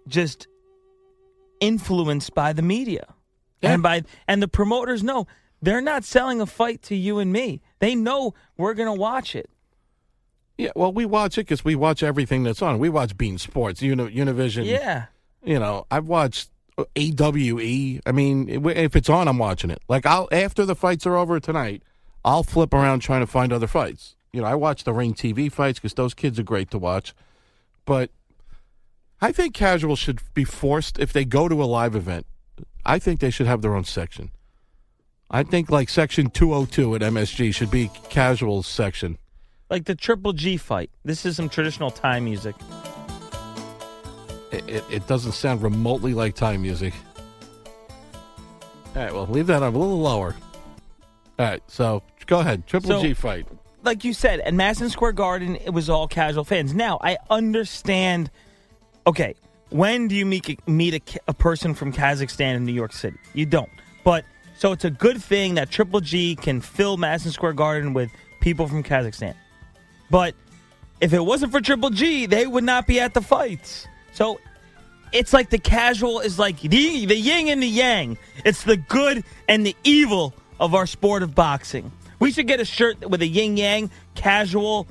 just 0.07 0.47
influenced 1.59 2.33
by 2.33 2.53
the 2.53 2.61
media 2.61 3.05
Yeah. 3.61 3.73
and 3.73 3.83
by 3.83 4.03
and 4.27 4.41
the 4.41 4.47
promoters 4.47 5.03
know 5.03 5.27
they're 5.61 5.81
not 5.81 6.03
selling 6.03 6.41
a 6.41 6.45
fight 6.45 6.81
to 6.83 6.95
you 6.95 7.19
and 7.19 7.31
me. 7.31 7.61
They 7.79 7.93
know 7.93 8.33
we're 8.57 8.73
going 8.73 8.93
to 8.93 8.99
watch 8.99 9.35
it. 9.35 9.49
Yeah, 10.57 10.71
well, 10.75 10.91
we 10.91 11.05
watch 11.05 11.37
it 11.37 11.41
because 11.41 11.63
we 11.63 11.75
watch 11.75 12.01
everything 12.03 12.43
that's 12.43 12.61
on. 12.61 12.79
We 12.79 12.89
watch 12.89 13.15
beIN 13.17 13.39
Sports, 13.39 13.81
Uni- 13.81 14.11
Univision. 14.15 14.65
Yeah. 14.65 15.05
You 15.43 15.59
know, 15.59 15.85
I've 15.91 16.05
watched 16.05 16.49
AWE. 16.95 17.99
I 18.05 18.11
mean, 18.11 18.47
if 18.69 18.95
it's 18.95 19.09
on, 19.09 19.27
I'm 19.27 19.37
watching 19.37 19.69
it. 19.69 19.81
Like 19.87 20.05
I'll 20.05 20.27
after 20.31 20.65
the 20.65 20.75
fights 20.75 21.05
are 21.05 21.15
over 21.15 21.39
tonight, 21.39 21.83
I'll 22.25 22.43
flip 22.43 22.73
around 22.73 22.99
trying 23.01 23.21
to 23.21 23.27
find 23.27 23.51
other 23.53 23.67
fights. 23.67 24.15
You 24.33 24.41
know, 24.41 24.47
I 24.47 24.55
watch 24.55 24.83
the 24.85 24.93
Ring 24.93 25.13
TV 25.13 25.51
fights 25.51 25.79
because 25.79 25.93
those 25.93 26.13
kids 26.13 26.39
are 26.39 26.43
great 26.43 26.71
to 26.71 26.77
watch. 26.77 27.13
But 27.85 28.11
I 29.19 29.31
think 29.31 29.53
casuals 29.53 29.99
should 29.99 30.21
be 30.33 30.45
forced 30.45 30.99
if 30.99 31.11
they 31.11 31.25
go 31.25 31.49
to 31.49 31.61
a 31.61 31.65
live 31.65 31.95
event. 31.95 32.25
I 32.85 32.97
think 32.97 33.19
they 33.19 33.29
should 33.29 33.47
have 33.47 33.61
their 33.61 33.75
own 33.75 33.83
section. 33.83 34.31
I 35.29 35.43
think 35.43 35.69
like 35.69 35.89
section 35.89 36.29
202 36.29 36.95
at 36.95 37.01
MSG 37.01 37.53
should 37.53 37.71
be 37.71 37.89
casuals 38.09 38.67
section. 38.67 39.17
Like 39.69 39.85
the 39.85 39.95
Triple 39.95 40.33
G 40.33 40.57
fight. 40.57 40.91
This 41.03 41.25
is 41.25 41.35
some 41.35 41.49
traditional 41.49 41.91
Thai 41.91 42.19
music. 42.19 42.55
It, 44.51 44.67
it, 44.67 44.83
it 44.89 45.07
doesn't 45.07 45.31
sound 45.33 45.61
remotely 45.61 46.13
like 46.13 46.35
Thai 46.35 46.57
music. 46.57 46.93
All 48.95 49.01
right, 49.03 49.13
well, 49.13 49.25
leave 49.27 49.47
that 49.47 49.63
on 49.63 49.73
a 49.73 49.77
little 49.77 49.99
lower. 49.99 50.35
All 51.39 51.45
right, 51.45 51.63
so 51.67 52.03
go 52.27 52.39
ahead. 52.39 52.65
Triple 52.67 52.89
So- 52.89 53.01
G 53.01 53.13
fight. 53.13 53.47
Like 53.83 54.03
you 54.03 54.13
said, 54.13 54.39
at 54.41 54.53
Madison 54.53 54.89
Square 54.89 55.13
Garden, 55.13 55.55
it 55.55 55.71
was 55.71 55.89
all 55.89 56.07
casual 56.07 56.43
fans. 56.43 56.73
Now 56.73 56.99
I 57.01 57.17
understand. 57.29 58.29
Okay, 59.07 59.35
when 59.69 60.07
do 60.07 60.15
you 60.15 60.25
meet 60.25 60.49
a- 60.49 60.69
meet 60.69 60.93
a, 60.93 61.19
a 61.27 61.33
person 61.33 61.73
from 61.73 61.91
Kazakhstan 61.91 62.55
in 62.55 62.65
New 62.65 62.73
York 62.73 62.93
City? 62.93 63.17
You 63.33 63.45
don't. 63.45 63.69
But 64.03 64.25
so 64.57 64.71
it's 64.71 64.85
a 64.85 64.89
good 64.91 65.21
thing 65.21 65.55
that 65.55 65.71
Triple 65.71 66.01
G 66.01 66.35
can 66.35 66.61
fill 66.61 66.97
Madison 66.97 67.31
Square 67.31 67.53
Garden 67.53 67.93
with 67.93 68.11
people 68.41 68.67
from 68.67 68.83
Kazakhstan. 68.83 69.35
But 70.09 70.35
if 70.99 71.13
it 71.13 71.23
wasn't 71.25 71.51
for 71.51 71.61
Triple 71.61 71.89
G, 71.89 72.25
they 72.25 72.45
would 72.45 72.63
not 72.63 72.85
be 72.85 72.99
at 72.99 73.13
the 73.13 73.21
fights. 73.21 73.87
So 74.13 74.39
it's 75.11 75.33
like 75.33 75.49
the 75.49 75.57
casual 75.57 76.19
is 76.19 76.37
like 76.37 76.59
the 76.61 77.05
the 77.05 77.15
yin 77.15 77.47
and 77.47 77.63
the 77.63 77.67
yang. 77.67 78.17
It's 78.45 78.63
the 78.63 78.77
good 78.77 79.23
and 79.47 79.65
the 79.65 79.75
evil 79.83 80.33
of 80.59 80.75
our 80.75 80.85
sport 80.85 81.23
of 81.23 81.33
boxing. 81.33 81.91
We 82.21 82.31
should 82.31 82.47
get 82.47 82.59
a 82.59 82.65
shirt 82.65 83.09
with 83.09 83.21
a 83.23 83.27
yin 83.27 83.57
yang 83.57 83.91
casual. 84.13 84.87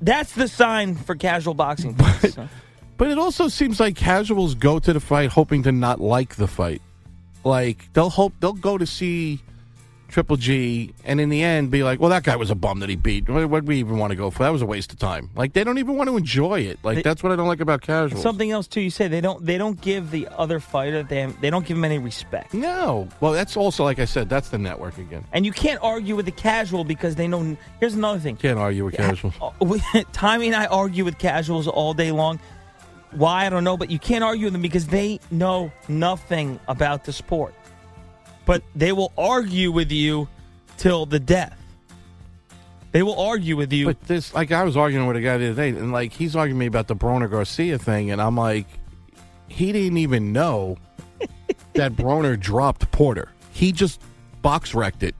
That's 0.00 0.32
the 0.32 0.48
sign 0.48 0.96
for 0.96 1.14
casual 1.14 1.54
boxing. 1.54 1.94
fans. 1.94 2.36
But 2.98 3.10
it 3.10 3.18
also 3.18 3.46
seems 3.46 3.78
like 3.78 3.94
casuals 3.96 4.56
go 4.56 4.80
to 4.80 4.92
the 4.92 5.00
fight 5.00 5.30
hoping 5.30 5.62
to 5.62 5.72
not 5.72 6.00
like 6.00 6.34
the 6.34 6.48
fight. 6.48 6.82
Like 7.44 7.92
they'll 7.92 8.10
hope 8.10 8.32
they'll 8.40 8.52
go 8.52 8.76
to 8.76 8.84
see 8.84 9.40
Triple 10.12 10.36
G, 10.36 10.92
and 11.06 11.20
in 11.22 11.30
the 11.30 11.42
end, 11.42 11.70
be 11.70 11.82
like, 11.82 11.98
"Well, 11.98 12.10
that 12.10 12.22
guy 12.22 12.36
was 12.36 12.50
a 12.50 12.54
bum 12.54 12.80
that 12.80 12.90
he 12.90 12.96
beat. 12.96 13.30
What 13.30 13.48
would 13.48 13.66
we 13.66 13.78
even 13.78 13.96
want 13.96 14.10
to 14.10 14.14
go 14.16 14.28
for? 14.30 14.42
That 14.42 14.50
was 14.52 14.60
a 14.60 14.66
waste 14.66 14.92
of 14.92 14.98
time." 14.98 15.30
Like 15.34 15.54
they 15.54 15.64
don't 15.64 15.78
even 15.78 15.96
want 15.96 16.10
to 16.10 16.16
enjoy 16.18 16.60
it. 16.60 16.78
Like 16.82 16.96
They- 16.96 17.02
that's 17.02 17.22
what 17.22 17.32
I 17.32 17.36
don't 17.36 17.48
like 17.48 17.60
about 17.60 17.80
casual. 17.80 18.20
Something 18.20 18.50
else 18.50 18.66
too. 18.66 18.82
You 18.82 18.90
say 18.90 19.08
they 19.08 19.22
don't 19.22 19.44
they 19.44 19.56
don't 19.56 19.80
give 19.80 20.10
the 20.10 20.28
other 20.36 20.60
fighter 20.60 21.02
they 21.02 21.24
they 21.40 21.48
don't 21.48 21.64
give 21.64 21.78
him 21.78 21.84
any 21.86 21.98
respect. 21.98 22.52
no, 22.52 23.08
well, 23.20 23.32
that's 23.32 23.56
also 23.56 23.84
like 23.84 23.98
I 23.98 24.04
said, 24.04 24.28
that's 24.28 24.50
the 24.50 24.58
network 24.58 24.98
again. 24.98 25.24
And 25.32 25.46
you 25.46 25.52
can't 25.52 25.80
argue 25.82 26.14
with 26.14 26.26
the 26.26 26.32
casual 26.32 26.84
because 26.84 27.14
they 27.14 27.26
know. 27.26 27.56
Here's 27.80 27.94
another 27.94 28.18
thing. 28.20 28.36
Can't 28.36 28.58
argue 28.58 28.84
with 28.84 28.94
casuals. 28.94 29.34
Uh, 29.42 30.02
Tommy 30.12 30.46
and 30.48 30.54
I 30.56 30.66
argue 30.66 31.04
with 31.06 31.16
casuals 31.18 31.66
all 31.66 31.94
day 31.94 32.12
long. 32.12 32.38
Why 33.12 33.46
I 33.46 33.50
don't 33.50 33.64
know, 33.64 33.76
but 33.76 33.90
you 33.90 33.98
can't 33.98 34.22
argue 34.24 34.46
with 34.46 34.52
them 34.54 34.62
because 34.62 34.86
they 34.86 35.20
know 35.30 35.70
nothing 35.88 36.58
about 36.68 37.04
the 37.04 37.12
sport. 37.12 37.54
But 38.44 38.62
they 38.74 38.92
will 38.92 39.12
argue 39.16 39.70
with 39.70 39.92
you 39.92 40.28
till 40.76 41.06
the 41.06 41.20
death. 41.20 41.58
They 42.92 43.02
will 43.02 43.18
argue 43.18 43.56
with 43.56 43.72
you. 43.72 43.86
But 43.86 44.00
this, 44.02 44.34
like, 44.34 44.52
I 44.52 44.64
was 44.64 44.76
arguing 44.76 45.06
with 45.06 45.16
a 45.16 45.20
guy 45.20 45.38
the 45.38 45.50
other 45.50 45.54
day, 45.54 45.68
and 45.70 45.92
like 45.92 46.12
he's 46.12 46.36
arguing 46.36 46.58
me 46.58 46.66
about 46.66 46.88
the 46.88 46.96
Broner 46.96 47.30
Garcia 47.30 47.78
thing, 47.78 48.10
and 48.10 48.20
I'm 48.20 48.36
like, 48.36 48.66
he 49.48 49.72
didn't 49.72 49.98
even 49.98 50.32
know 50.32 50.76
that 51.74 51.92
Broner 51.92 52.38
dropped 52.38 52.90
Porter. 52.90 53.30
He 53.52 53.72
just 53.72 54.00
box 54.42 54.74
wrecked 54.74 55.02
it 55.02 55.14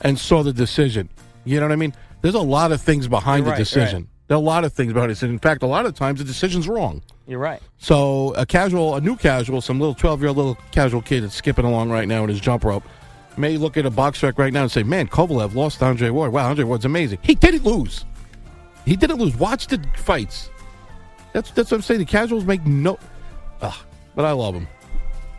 and 0.00 0.18
saw 0.18 0.42
the 0.42 0.52
decision. 0.52 1.08
You 1.44 1.60
know 1.60 1.66
what 1.66 1.72
I 1.72 1.76
mean? 1.76 1.94
There's 2.22 2.34
a 2.34 2.40
lot 2.40 2.72
of 2.72 2.80
things 2.80 3.06
behind 3.06 3.44
You're 3.44 3.44
the 3.44 3.50
right, 3.52 3.58
decision. 3.58 4.08
There 4.28 4.36
are 4.36 4.40
a 4.40 4.44
lot 4.44 4.64
of 4.64 4.72
things 4.72 4.92
behind 4.92 5.12
it. 5.12 5.22
In 5.22 5.38
fact, 5.38 5.62
a 5.62 5.66
lot 5.66 5.86
of 5.86 5.94
times 5.94 6.18
the 6.18 6.24
decision's 6.24 6.68
wrong. 6.68 7.02
You're 7.28 7.38
right. 7.38 7.62
So 7.78 8.34
a 8.34 8.44
casual, 8.44 8.96
a 8.96 9.00
new 9.00 9.16
casual, 9.16 9.60
some 9.60 9.78
little 9.78 9.94
twelve 9.94 10.20
year 10.20 10.28
old 10.28 10.36
little 10.36 10.58
casual 10.72 11.02
kid 11.02 11.22
that's 11.22 11.34
skipping 11.34 11.64
along 11.64 11.90
right 11.90 12.08
now 12.08 12.24
in 12.24 12.28
his 12.28 12.40
jump 12.40 12.64
rope, 12.64 12.84
may 13.36 13.56
look 13.56 13.76
at 13.76 13.86
a 13.86 13.90
box 13.90 14.22
rec 14.22 14.38
right 14.38 14.52
now 14.52 14.62
and 14.62 14.70
say, 14.70 14.82
"Man, 14.82 15.06
Kovalev 15.06 15.54
lost 15.54 15.78
to 15.78 15.84
Andre 15.86 16.10
Ward. 16.10 16.32
Wow, 16.32 16.48
Andre 16.48 16.64
Ward's 16.64 16.84
amazing. 16.84 17.18
He 17.22 17.34
didn't 17.34 17.64
lose. 17.64 18.04
He 18.84 18.96
didn't 18.96 19.18
lose. 19.18 19.36
Watch 19.36 19.66
the 19.68 19.84
fights. 19.96 20.50
That's 21.32 21.50
that's 21.50 21.70
what 21.70 21.78
I'm 21.78 21.82
saying. 21.82 22.00
The 22.00 22.06
casuals 22.06 22.44
make 22.44 22.64
no, 22.66 22.98
Ugh, 23.60 23.74
but 24.14 24.24
I 24.24 24.32
love 24.32 24.54
them. 24.54 24.66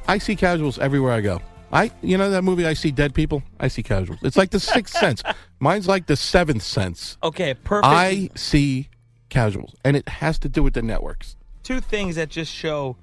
I 0.08 0.17
see 0.17 0.36
casuals 0.36 0.79
everywhere 0.79 1.12
I 1.12 1.22
go. 1.22 1.41
I, 1.71 1.91
you 2.01 2.17
know 2.17 2.29
that 2.29 2.43
movie, 2.43 2.65
I 2.65 2.74
see 2.74 2.91
dead 2.91 3.13
people. 3.13 3.43
I 3.59 3.67
see 3.67 3.83
casuals. 3.83 4.19
It's 4.24 4.38
like 4.38 4.51
the 4.51 4.59
sixth 4.59 4.97
sense. 5.00 5.21
Mine's 5.59 5.88
like 5.88 6.05
the 6.07 6.15
seventh 6.15 6.63
sense. 6.63 7.17
Okay, 7.24 7.53
perfect. 7.55 7.88
I 7.88 8.29
see 8.36 8.88
casuals, 9.29 9.75
and 9.83 9.97
it 9.97 10.07
has 10.07 10.39
to 10.39 10.50
do 10.50 10.63
with 10.63 10.74
the 10.75 10.81
networks. 10.81 11.36
two 11.63 11.81
things 11.81 12.15
that 12.15 12.29
just 12.29 12.53
show 12.53 12.95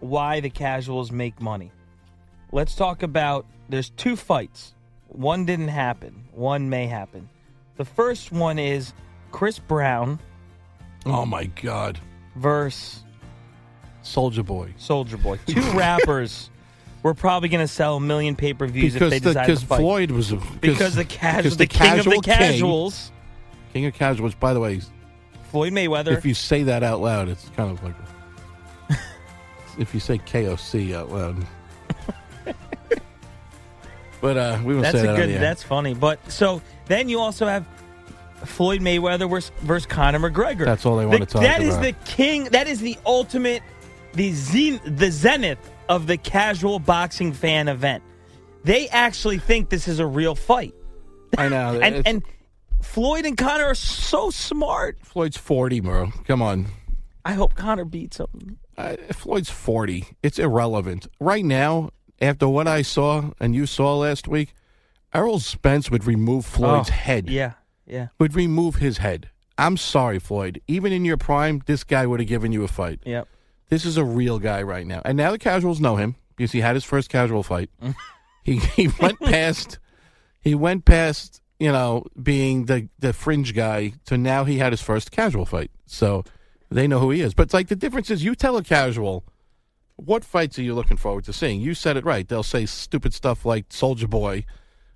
why 0.00 0.40
the 0.40 0.50
casuals 0.50 1.10
make 1.10 1.40
money. 1.40 1.72
Let's 2.52 2.74
talk 2.74 3.02
about 3.02 3.46
there's 3.68 3.90
two 3.90 4.16
fights. 4.16 4.74
One 5.08 5.46
didn't 5.46 5.68
happen, 5.68 6.24
one 6.32 6.68
may 6.68 6.86
happen. 6.86 7.28
The 7.76 7.84
first 7.86 8.30
one 8.32 8.58
is 8.58 8.92
Chris 9.32 9.58
Brown 9.58 10.18
Oh 11.06 11.24
my 11.24 11.44
God. 11.46 11.98
versus 12.36 13.02
Soldier 14.02 14.42
Boy. 14.42 14.74
Soldier 14.76 15.16
Boy. 15.16 15.38
Two 15.46 15.62
rappers 15.72 16.50
were 17.02 17.14
probably 17.14 17.48
going 17.48 17.64
to 17.64 17.72
sell 17.72 17.96
a 17.96 18.00
million 18.00 18.36
pay-per-views 18.36 18.94
if 18.96 19.00
Because 19.00 19.10
they 19.10 19.18
the, 19.20 19.40
because 19.40 19.60
to 19.60 19.66
fight. 19.66 19.80
Floyd 19.80 20.10
was 20.10 20.32
a, 20.32 20.36
because 20.60 20.94
the 20.94 21.04
casual, 21.04 21.42
because 21.42 21.56
the, 21.56 21.66
king 21.66 21.98
of 21.98 22.04
the 22.04 22.10
casual 22.10 22.12
king- 22.12 22.22
casuals, 22.22 23.12
king 23.72 23.86
of 23.86 23.94
casuals. 23.94 24.34
By 24.34 24.52
the 24.54 24.60
way, 24.60 24.80
Floyd 25.50 25.72
Mayweather. 25.72 26.16
if 26.16 26.26
you 26.26 26.34
say 26.34 26.64
that 26.64 26.82
out 26.82 27.00
loud, 27.00 27.28
it's 27.28 27.48
kind 27.50 27.70
of 27.70 27.82
like 27.84 27.94
if 29.78 29.94
you 29.94 30.00
say 30.00 30.18
KOC 30.18 30.94
out 30.94 31.10
loud. 31.10 31.36
but 34.20 34.36
uh, 34.36 34.58
we 34.64 34.74
won't 34.74 34.82
That's 34.84 34.98
say 34.98 35.06
that 35.06 35.16
good. 35.16 35.40
That's 35.40 35.62
funny. 35.62 35.94
But 35.94 36.30
so 36.30 36.60
then 36.86 37.08
you 37.08 37.20
also 37.20 37.46
have 37.46 37.66
Floyd 38.44 38.80
Mayweather 38.80 39.28
versus, 39.30 39.52
versus 39.60 39.86
Conor 39.86 40.18
McGregor. 40.18 40.64
That's 40.64 40.84
all 40.84 40.96
they 40.96 41.06
want 41.06 41.20
The- 41.20 41.26
to 41.26 41.32
talk 41.32 41.42
That 41.42 41.60
about. 41.60 41.80
That 41.80 41.86
is 41.86 41.96
the 41.96 42.04
king. 42.10 42.44
That 42.44 42.66
is 42.66 42.80
the 42.80 42.98
ultimate, 43.06 43.62
the 44.14 44.32
zen, 44.32 44.80
the 44.84 45.10
zenith 45.10 45.58
of 45.88 46.06
the 46.06 46.16
casual 46.16 46.78
boxing 46.78 47.32
fan 47.32 47.68
event. 47.68 48.02
They 48.64 48.88
actually 48.88 49.38
think 49.38 49.68
this 49.70 49.88
is 49.88 49.98
a 49.98 50.06
real 50.06 50.34
fight, 50.34 50.74
I 51.36 51.48
know. 51.48 51.80
and 51.82 52.06
and 52.06 52.22
Floyd 52.82 53.24
and 53.26 53.36
Conor 53.36 53.64
are 53.64 53.74
so 53.74 54.30
smart. 54.30 54.98
Floyd's 55.02 55.36
forty, 55.36 55.80
bro. 55.80 56.10
Come 56.26 56.42
on. 56.42 56.66
I 57.24 57.32
hope 57.32 57.54
Conor 57.54 57.84
beats 57.84 58.18
him. 58.18 58.58
Uh, 58.78 58.96
Floyd's 59.12 59.50
40. 59.50 60.06
It's 60.22 60.38
irrelevant. 60.38 61.08
Right 61.20 61.44
now, 61.44 61.90
after 62.22 62.48
what 62.48 62.66
I 62.68 62.80
saw 62.82 63.32
and 63.40 63.54
you 63.54 63.66
saw 63.66 63.96
last 63.98 64.28
week, 64.28 64.54
Errol 65.12 65.38
Spence 65.40 65.90
would 65.90 66.06
remove 66.06 66.46
Floyd's 66.46 66.88
Oh, 66.88 66.92
head. 66.92 67.28
Yeah, 67.28 67.54
yeah. 67.86 68.08
Would 68.18 68.34
remove 68.34 68.76
his 68.76 68.98
head. 68.98 69.28
I'm 69.58 69.76
sorry, 69.76 70.18
Floyd. 70.20 70.62
Even 70.68 70.92
in 70.92 71.04
your 71.04 71.16
prime, 71.16 71.60
this 71.66 71.82
guy 71.84 72.06
would 72.06 72.20
have 72.20 72.28
given 72.28 72.52
you 72.52 72.62
a 72.62 72.68
fight. 72.68 73.00
Yep. 73.04 73.26
This 73.68 73.84
is 73.84 73.96
a 73.96 74.04
real 74.04 74.38
guy 74.38 74.62
right 74.62 74.86
now. 74.86 75.02
And 75.04 75.16
now 75.16 75.30
the 75.30 75.38
casuals 75.38 75.80
know 75.80 75.96
him 75.96 76.16
because 76.36 76.52
he 76.52 76.60
had 76.60 76.74
his 76.74 76.84
first 76.84 77.08
casual 77.10 77.42
fight. 77.42 77.70
he 78.44 78.56
he 78.56 78.88
went 79.00 79.20
past 79.20 79.78
he 80.40 80.54
went 80.54 80.84
past, 80.84 81.42
you 81.58 81.70
know, 81.70 82.04
being 82.20 82.66
the 82.66 82.88
the 82.98 83.12
fringe 83.12 83.54
guy 83.54 83.92
to 84.06 84.16
now 84.16 84.44
he 84.44 84.58
had 84.58 84.72
his 84.72 84.80
first 84.80 85.10
casual 85.10 85.44
fight. 85.44 85.70
So 85.86 86.24
they 86.70 86.86
know 86.86 86.98
who 86.98 87.10
he 87.10 87.20
is. 87.20 87.34
But 87.34 87.44
it's 87.44 87.54
like 87.54 87.68
the 87.68 87.76
difference 87.76 88.10
is 88.10 88.24
you 88.24 88.34
tell 88.34 88.56
a 88.56 88.62
casual 88.62 89.24
what 89.96 90.24
fights 90.24 90.58
are 90.58 90.62
you 90.62 90.74
looking 90.74 90.96
forward 90.96 91.24
to 91.24 91.32
seeing? 91.32 91.60
You 91.60 91.74
said 91.74 91.96
it 91.96 92.04
right. 92.04 92.26
They'll 92.26 92.44
say 92.44 92.66
stupid 92.66 93.12
stuff 93.12 93.44
like 93.44 93.66
Soldier 93.70 94.06
Boy 94.06 94.44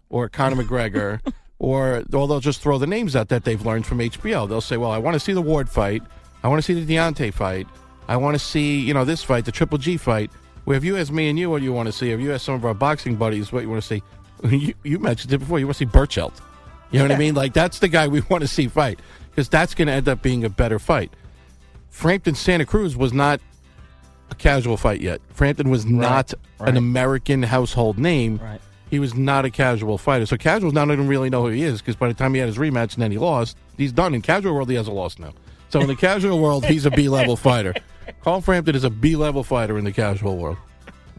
or 0.09 0.29
Conor 0.29 0.63
McGregor 0.63 1.21
or 1.59 1.97
or 2.13 2.27
they'll 2.29 2.41
just 2.41 2.61
throw 2.61 2.79
the 2.79 2.87
names 2.87 3.15
out 3.17 3.29
that 3.29 3.45
they've 3.45 3.65
learned 3.65 3.87
from 3.87 3.99
HBO. 3.99 4.49
They'll 4.49 4.61
say, 4.61 4.77
"Well, 4.77 4.91
I 4.91 4.99
want 4.99 5.15
to 5.15 5.21
see 5.21 5.33
the 5.33 5.43
Ward 5.43 5.69
fight. 5.69 6.03
I 6.43 6.49
want 6.49 6.59
to 6.59 6.63
see 6.63 6.81
the 6.81 6.95
Deontay 6.95 7.33
fight. 7.35 7.67
I 8.09 8.17
want 8.17 8.35
to 8.35 8.39
see, 8.39 8.81
you 8.81 8.95
know, 8.95 9.05
this 9.05 9.23
fight, 9.23 9.45
the 9.45 9.53
Triple 9.53 9.79
G 9.79 9.97
fight." 9.97 10.31
Where 10.65 10.77
if 10.77 10.85
you 10.85 10.97
ask 10.97 11.13
me 11.13 11.29
and 11.29 11.37
you 11.37 11.51
what 11.51 11.61
you 11.63 11.73
want 11.73 11.87
to 11.89 11.93
see, 11.93 12.13
if 12.13 12.21
you 12.21 12.33
ask 12.33 12.45
some 12.45 12.55
of 12.55 12.65
our 12.65 12.75
boxing 12.75 13.17
buddies 13.17 13.53
what 13.53 13.63
you 13.63 13.69
want 13.69 13.83
to 13.83 13.89
see, 13.89 14.03
you, 14.57 14.75
you 14.85 14.99
mentioned 15.01 15.33
it 15.33 15.39
before. 15.39 15.59
You 15.59 15.67
want 15.67 15.77
to 15.77 15.85
see 15.85 15.91
Berchelt. 15.91 16.35
You 16.93 16.99
know 16.99 17.07
what 17.07 17.13
I 17.13 17.19
mean? 17.19 17.35
Like 17.35 17.53
that's 17.53 17.79
the 17.79 17.89
guy 17.89 18.07
we 18.07 18.21
want 18.29 18.43
to 18.43 18.49
see 18.49 18.69
fight 18.69 19.01
because 19.31 19.49
that's 19.49 19.75
going 19.75 19.89
to 19.89 19.95
end 19.95 20.09
up 20.09 20.23
being 20.23 20.45
a 20.45 20.49
better 20.49 20.79
fight. 20.79 21.13
Frampton 21.91 22.35
Santa 22.35 22.65
Cruz 22.65 22.97
was 22.97 23.13
not 23.13 23.41
a 24.31 24.35
casual 24.35 24.77
fight 24.77 25.01
yet. 25.01 25.21
Frampton 25.31 25.71
was 25.71 25.85
not 25.87 26.33
right. 26.59 26.69
an 26.69 26.77
American 26.77 27.43
household 27.43 27.99
name. 27.99 28.39
Right. 28.39 28.61
He 28.91 28.99
was 28.99 29.15
not 29.15 29.47
a 29.47 29.51
casual 29.51 29.97
fighter. 29.97 30.27
So 30.27 30.37
casuals 30.37 30.75
now 30.75 30.85
don't 30.85 30.93
even 30.93 31.09
really 31.09 31.31
know 31.31 31.43
who 31.43 31.49
he 31.49 31.63
is 31.63 31.81
because 31.81 31.97
by 31.97 32.09
the 32.09 32.15
time 32.15 32.35
he 32.35 32.41
had 32.41 32.49
his 32.49 32.59
rematch 32.59 32.95
and 32.95 33.03
then 33.03 33.11
he 33.11 33.19
lost, 33.19 33.57
he's 33.79 33.93
done. 33.93 34.15
In 34.15 34.21
casual 34.21 34.55
world, 34.55 34.69
he 34.69 34.77
has 34.77 34.87
a 34.87 34.93
loss 34.93 35.19
now. 35.19 35.33
So 35.71 35.81
in 35.81 35.87
the 35.87 35.97
casual 35.97 36.39
world, 36.39 36.67
he's 36.67 36.85
a 36.85 36.91
B 36.91 37.09
level 37.09 37.37
fighter. 37.49 37.75
Carl 38.23 38.41
Frampton 38.41 38.75
is 38.75 38.85
a 38.85 38.91
B 38.91 39.17
level 39.17 39.43
fighter 39.45 39.79
in 39.79 39.85
the 39.85 39.93
casual 39.93 40.37
world. 40.37 40.57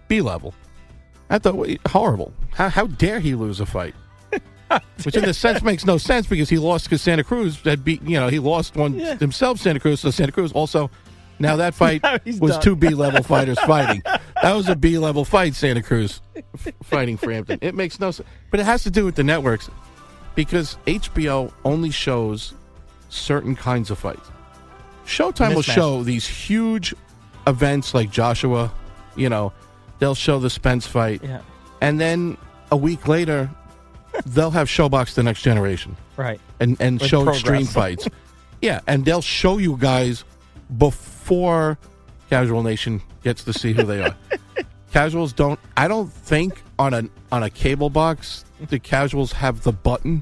B 0.08 0.22
level. 0.22 0.54
I 1.30 1.40
thought 1.40 1.56
wait, 1.56 1.80
horrible. 1.88 2.34
How, 2.54 2.70
how 2.70 2.88
dare 2.88 3.20
he 3.20 3.36
lose 3.36 3.60
a 3.60 3.66
fight? 3.66 3.96
Which 5.04 5.16
in 5.16 5.26
a 5.26 5.34
sense 5.34 5.62
makes 5.62 5.86
no 5.86 5.98
sense 5.98 6.28
because 6.28 6.50
he 6.50 6.58
lost 6.58 6.86
because 6.86 7.02
Santa 7.02 7.24
Cruz 7.24 7.58
had 7.62 7.84
beat 7.86 8.02
you 8.04 8.20
know 8.20 8.28
he 8.28 8.40
lost 8.40 8.76
one 8.76 8.96
Yeah. 8.98 9.16
himself 9.18 9.60
Santa 9.60 9.80
Cruz 9.80 10.00
so 10.00 10.10
Santa 10.12 10.32
Cruz 10.32 10.52
also 10.52 10.90
now 11.40 11.56
that 11.58 11.76
fight 11.76 12.02
Now 12.04 12.18
was 12.40 12.54
done. 12.54 12.62
two 12.62 12.76
B 12.76 12.90
level 12.90 13.22
fighters 13.34 13.60
fighting 13.62 14.02
that 14.06 14.54
was 14.56 14.70
a 14.70 14.76
B 14.76 14.98
level 14.98 15.26
fight 15.26 15.54
Santa 15.54 15.84
Cruz 15.84 16.22
fighting 16.82 17.18
Frampton 17.18 17.60
it 17.62 17.76
makes 17.76 18.00
no 18.00 18.10
sense 18.10 18.28
but 18.50 18.60
it 18.60 18.66
has 18.66 18.82
to 18.84 18.90
do 18.92 19.06
with 19.06 19.14
the 19.16 19.24
networks 19.24 19.70
because 20.34 20.78
HBO 20.88 21.52
only 21.66 21.92
shows 21.92 22.54
certain 23.10 23.56
kinds 23.56 23.92
of 23.92 24.00
fights 24.00 24.32
Showtime 25.06 25.56
will 25.56 25.62
show 25.62 26.04
these 26.04 26.26
huge 26.28 26.94
events 27.48 27.94
like 27.94 28.10
Joshua 28.12 28.72
you 29.16 29.30
know 29.30 29.52
they'll 30.00 30.16
show 30.16 30.40
the 30.40 30.50
Spence 30.50 30.88
fight. 30.88 31.24
Yeah. 31.24 31.42
and 31.82 32.00
then 32.00 32.38
a 32.72 32.78
week 32.78 33.08
later 33.08 33.50
they'll 34.26 34.52
have 34.52 34.68
ShoBox 34.68 35.14
the 35.16 35.24
next 35.24 35.42
generation. 35.44 35.96
Right. 36.18 36.40
and 36.60 36.78
and 36.80 37.00
With 37.00 37.10
show 37.10 37.24
pro 37.24 37.34
extreme 37.34 37.66
fights. 37.66 38.08
Yeah 38.62 38.80
and 38.88 39.04
they'll 39.04 39.22
show 39.22 39.58
you 39.58 39.76
guys 39.78 40.24
before 40.78 41.78
casual 42.30 42.64
nation 42.64 43.02
gets 43.24 43.44
to 43.44 43.52
see 43.54 43.74
who 43.74 43.84
they 43.84 44.02
are. 44.02 44.16
Casuals 44.94 45.34
don't 45.34 45.60
i 45.76 45.88
don't 45.88 46.12
think 46.14 46.62
on 46.78 46.94
a 46.94 47.04
on 47.32 47.42
a 47.44 47.50
cable 47.50 47.90
box 47.90 48.46
the 48.70 48.78
casuals 48.80 49.32
have 49.34 49.64
the 49.64 49.72
button 49.72 50.22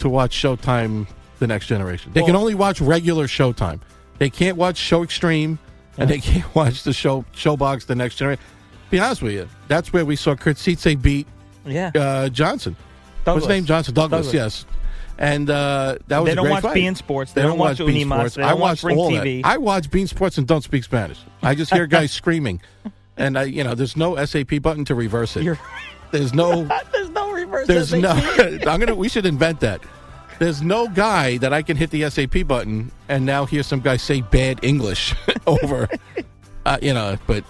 to 0.00 0.08
watch 0.08 0.36
showtime 0.36 1.06
the 1.38 1.46
next 1.46 1.66
generation 1.66 2.12
they 2.12 2.22
can 2.22 2.36
only 2.36 2.54
watch 2.54 2.80
regular 2.80 3.26
showtime 3.26 3.80
they 4.18 4.30
can't 4.30 4.56
watch 4.56 4.76
show 4.76 5.02
extreme 5.02 5.58
and 5.96 6.08
they 6.10 6.18
can't 6.18 6.52
watch 6.54 6.82
the 6.82 6.92
show 6.92 7.24
ShoBox 7.34 7.86
the 7.86 7.94
next 7.94 8.16
generation 8.16 8.42
be 8.90 8.98
honest 8.98 9.22
with 9.22 9.32
you 9.32 9.48
that's 9.68 9.92
where 9.92 10.04
we 10.04 10.16
saw 10.16 10.34
kurt 10.34 10.56
Sietze 10.56 11.00
beat 11.00 11.26
Yeah. 11.66 11.90
uh, 11.94 12.28
Johnson. 12.30 12.74
Douglas. 13.24 13.42
What's 13.42 13.52
his 13.52 13.60
name? 13.60 13.64
Johnson. 13.66 13.92
Douglas, 13.94 14.26
Douglas. 14.28 14.34
yes. 14.34 14.64
And 15.18 15.50
uh, 15.50 15.98
that 16.06 16.20
was 16.20 16.30
They 16.30 16.34
don't 16.34 16.48
watch 16.48 16.62
fight. 16.62 16.76
beIN 16.76 16.96
Sports. 16.96 17.32
They 17.32 17.42
don't 17.42 17.58
watch 17.58 17.76
beIN 17.78 18.04
Unimas. 18.06 18.14
Sports. 18.16 18.34
They 18.36 18.42
I 18.44 18.50
don't 18.50 18.60
watch 18.60 18.82
Ring 18.84 18.96
all 18.96 19.10
TV. 19.10 19.42
that. 19.42 19.48
I 19.48 19.58
watch 19.58 19.90
beIN 19.90 20.08
Sports 20.08 20.38
and 20.38 20.46
don't 20.46 20.62
speak 20.64 20.84
Spanish. 20.84 21.18
I 21.42 21.54
just 21.54 21.70
hear 21.74 21.86
guys 21.86 22.10
screaming, 22.22 22.62
and 23.18 23.36
I, 23.38 23.42
you 23.42 23.64
know, 23.64 23.74
there's 23.74 23.96
no 23.96 24.16
SAP 24.24 24.62
button 24.62 24.84
to 24.86 24.94
reverse 24.94 25.36
it. 25.36 25.42
You're- 25.42 25.58
There's 26.12 26.32
no. 26.32 26.64
There's 26.92 27.10
no 27.10 27.32
reverse. 27.32 27.66
There's 27.66 27.90
SAP. 27.90 28.00
no. 28.00 28.10
I'm 28.70 28.80
gonna. 28.80 28.94
We 28.94 29.10
should 29.10 29.26
invent 29.26 29.60
that. 29.60 29.82
There's 30.38 30.62
no 30.62 30.86
guy 30.88 31.38
that 31.38 31.52
I 31.52 31.62
can 31.62 31.76
hit 31.76 31.90
the 31.90 32.08
SAP 32.10 32.46
button 32.46 32.92
and 33.08 33.26
now 33.26 33.44
hear 33.44 33.62
some 33.62 33.80
guy 33.80 33.96
say 33.96 34.20
bad 34.20 34.60
English 34.62 35.14
over, 35.46 35.88
uh, 36.64 36.78
you 36.80 36.94
know. 36.94 37.18
But 37.26 37.44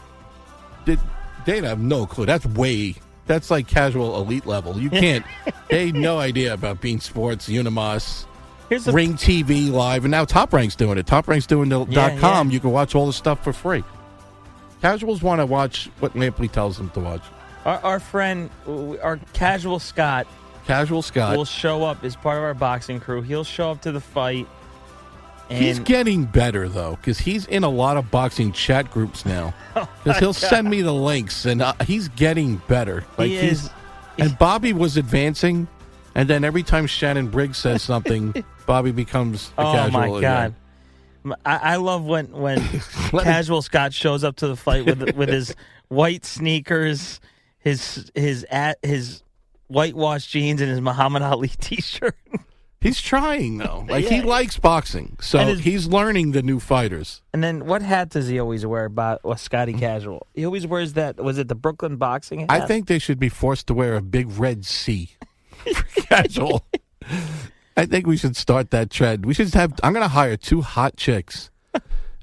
did, 0.87 0.99
they 1.45 1.61
have 1.61 1.81
no 1.81 2.07
clue. 2.07 2.25
That's 2.27 2.47
way. 2.47 2.95
That's 3.27 3.51
like 3.51 3.69
casual 3.69 4.17
elite 4.17 4.47
level. 4.47 4.79
You 4.79 4.89
can't. 4.89 5.25
they 5.69 5.93
no 5.93 6.19
idea 6.19 6.55
about 6.55 6.81
beIN 6.81 7.03
Sports, 7.03 7.47
Unimas, 7.49 8.25
Here's 8.71 8.87
Ring 8.87 9.15
TV 9.15 9.71
Live, 9.71 10.05
and 10.05 10.11
now 10.11 10.25
Top 10.25 10.53
Rank's 10.55 10.75
doing 10.77 10.97
it. 10.97 11.07
Top 11.07 11.29
Rank's 11.29 11.47
doing 11.47 11.69
the 11.69 11.85
Yeah, 11.87 12.09
dot 12.09 12.19
com. 12.21 12.49
yeah. 12.49 12.55
You 12.55 12.61
can 12.61 12.71
watch 12.71 12.95
all 12.95 13.07
the 13.07 13.13
stuff 13.13 13.45
for 13.45 13.53
free. 13.53 13.85
Casuals 14.81 15.23
want 15.23 15.41
to 15.41 15.47
watch 15.47 15.91
what 16.01 16.15
Lampley 16.15 16.51
tells 16.51 16.79
them 16.79 16.89
to 16.91 17.01
watch. 17.01 17.23
our, 17.67 17.79
our 17.85 18.01
friend, 18.01 18.49
our 19.03 19.19
casual 19.35 19.79
Scott, 19.79 20.27
Casual 20.69 21.03
Scott. 21.03 21.37
will 21.37 21.45
show 21.45 21.83
up 21.83 22.05
as 22.05 22.15
part 22.15 22.39
of 22.39 22.45
our 22.45 22.55
boxing 22.55 23.01
crew. 23.01 23.23
He'll 23.23 23.43
show 23.45 23.71
up 23.73 23.81
to 23.83 23.91
the 23.93 24.01
fight. 24.01 24.47
And 25.51 25.65
He's 25.65 25.79
getting 25.81 26.25
better 26.27 26.69
though, 26.69 26.97
because 26.97 27.19
he's 27.19 27.47
in 27.47 27.65
a 27.65 27.69
lot 27.71 27.97
of 27.97 28.11
boxing 28.11 28.53
chat 28.53 28.91
groups 28.91 29.25
now. 29.27 29.55
Oh 29.77 29.89
Because 30.05 30.19
he'll 30.19 30.33
send 30.35 30.69
me 30.69 30.83
the 30.83 30.93
links, 30.93 31.45
and 31.47 31.63
uh, 31.63 31.73
he's 31.87 32.09
getting 32.09 32.57
better. 32.69 33.05
Like 33.17 33.31
he 33.31 33.39
he's 33.39 33.65
is. 33.65 33.71
and 34.19 34.39
Bobby 34.39 34.73
was 34.73 34.97
advancing, 34.97 35.69
and 36.15 36.29
then 36.29 36.45
every 36.45 36.63
time 36.63 36.87
Shannon 36.87 37.29
Briggs 37.29 37.57
says 37.59 37.83
something, 37.83 38.45
Bobby 38.67 38.91
becomes 38.93 39.51
a 39.57 39.63
Oh 39.63 39.73
casual. 39.73 40.01
my 40.01 40.07
again. 40.09 40.21
god. 40.21 40.55
M- 41.25 41.35
I, 41.47 41.57
I 41.57 41.77
love 41.77 42.05
when 42.05 42.27
when 42.33 42.61
casual 43.23 43.63
Scott 43.63 43.93
shows 43.95 44.23
up 44.25 44.37
to 44.37 44.49
the 44.49 44.57
fight 44.57 44.85
with 44.85 45.15
with 45.17 45.29
his 45.31 45.55
white 45.89 46.25
sneakers, 46.27 47.21
his 47.61 48.11
his 48.15 48.45
at 48.51 48.79
his 48.83 49.23
whitewashed 49.69 50.29
jeans, 50.31 50.61
and 50.61 50.71
his 50.71 50.81
Muhammad 50.81 51.23
Ali 51.23 51.49
T-shirt. 51.61 52.17
He's 52.81 53.01
trying 53.01 53.59
though. 53.59 53.85
Like 53.89 54.05
he 54.05 54.23
likes 54.23 54.57
boxing, 54.59 55.17
so 55.21 55.39
his- 55.39 55.61
he's 55.61 55.87
learning 55.89 56.33
the 56.33 56.43
new 56.43 56.61
fighters. 56.61 57.23
And 57.33 57.43
then 57.43 57.67
what 57.67 57.83
hat 57.83 58.11
does 58.11 58.29
he 58.29 58.39
always 58.39 58.65
wear? 58.65 58.85
About 58.85 59.17
uh, 59.19 59.29
well, 59.29 59.37
Scotty 59.37 59.73
Casual. 59.73 60.27
He 60.35 60.45
always 60.45 60.67
wears 60.67 60.93
that. 60.93 61.17
Was 61.17 61.39
it 61.39 61.49
the 61.49 61.55
Brooklyn 61.57 61.97
boxing 61.97 62.41
hat? 62.41 62.51
I 62.51 62.61
think 62.67 62.87
they 62.87 62.99
should 63.01 63.19
be 63.19 63.29
forced 63.29 63.67
to 63.69 63.75
wear 63.75 63.97
a 63.97 64.03
big 64.03 64.31
red 64.39 64.65
C 64.65 65.11
for 65.75 66.01
casual. 66.03 66.65
I 67.77 67.87
think 67.87 68.07
we 68.07 68.17
should 68.17 68.37
start 68.37 68.71
that 68.71 68.91
trend. 68.91 69.25
We 69.27 69.35
should 69.35 69.53
have. 69.55 69.73
I'm 69.83 69.93
going 69.93 70.05
to 70.05 70.09
hire 70.09 70.37
two 70.37 70.61
hot 70.63 70.97
chicks, 70.97 71.51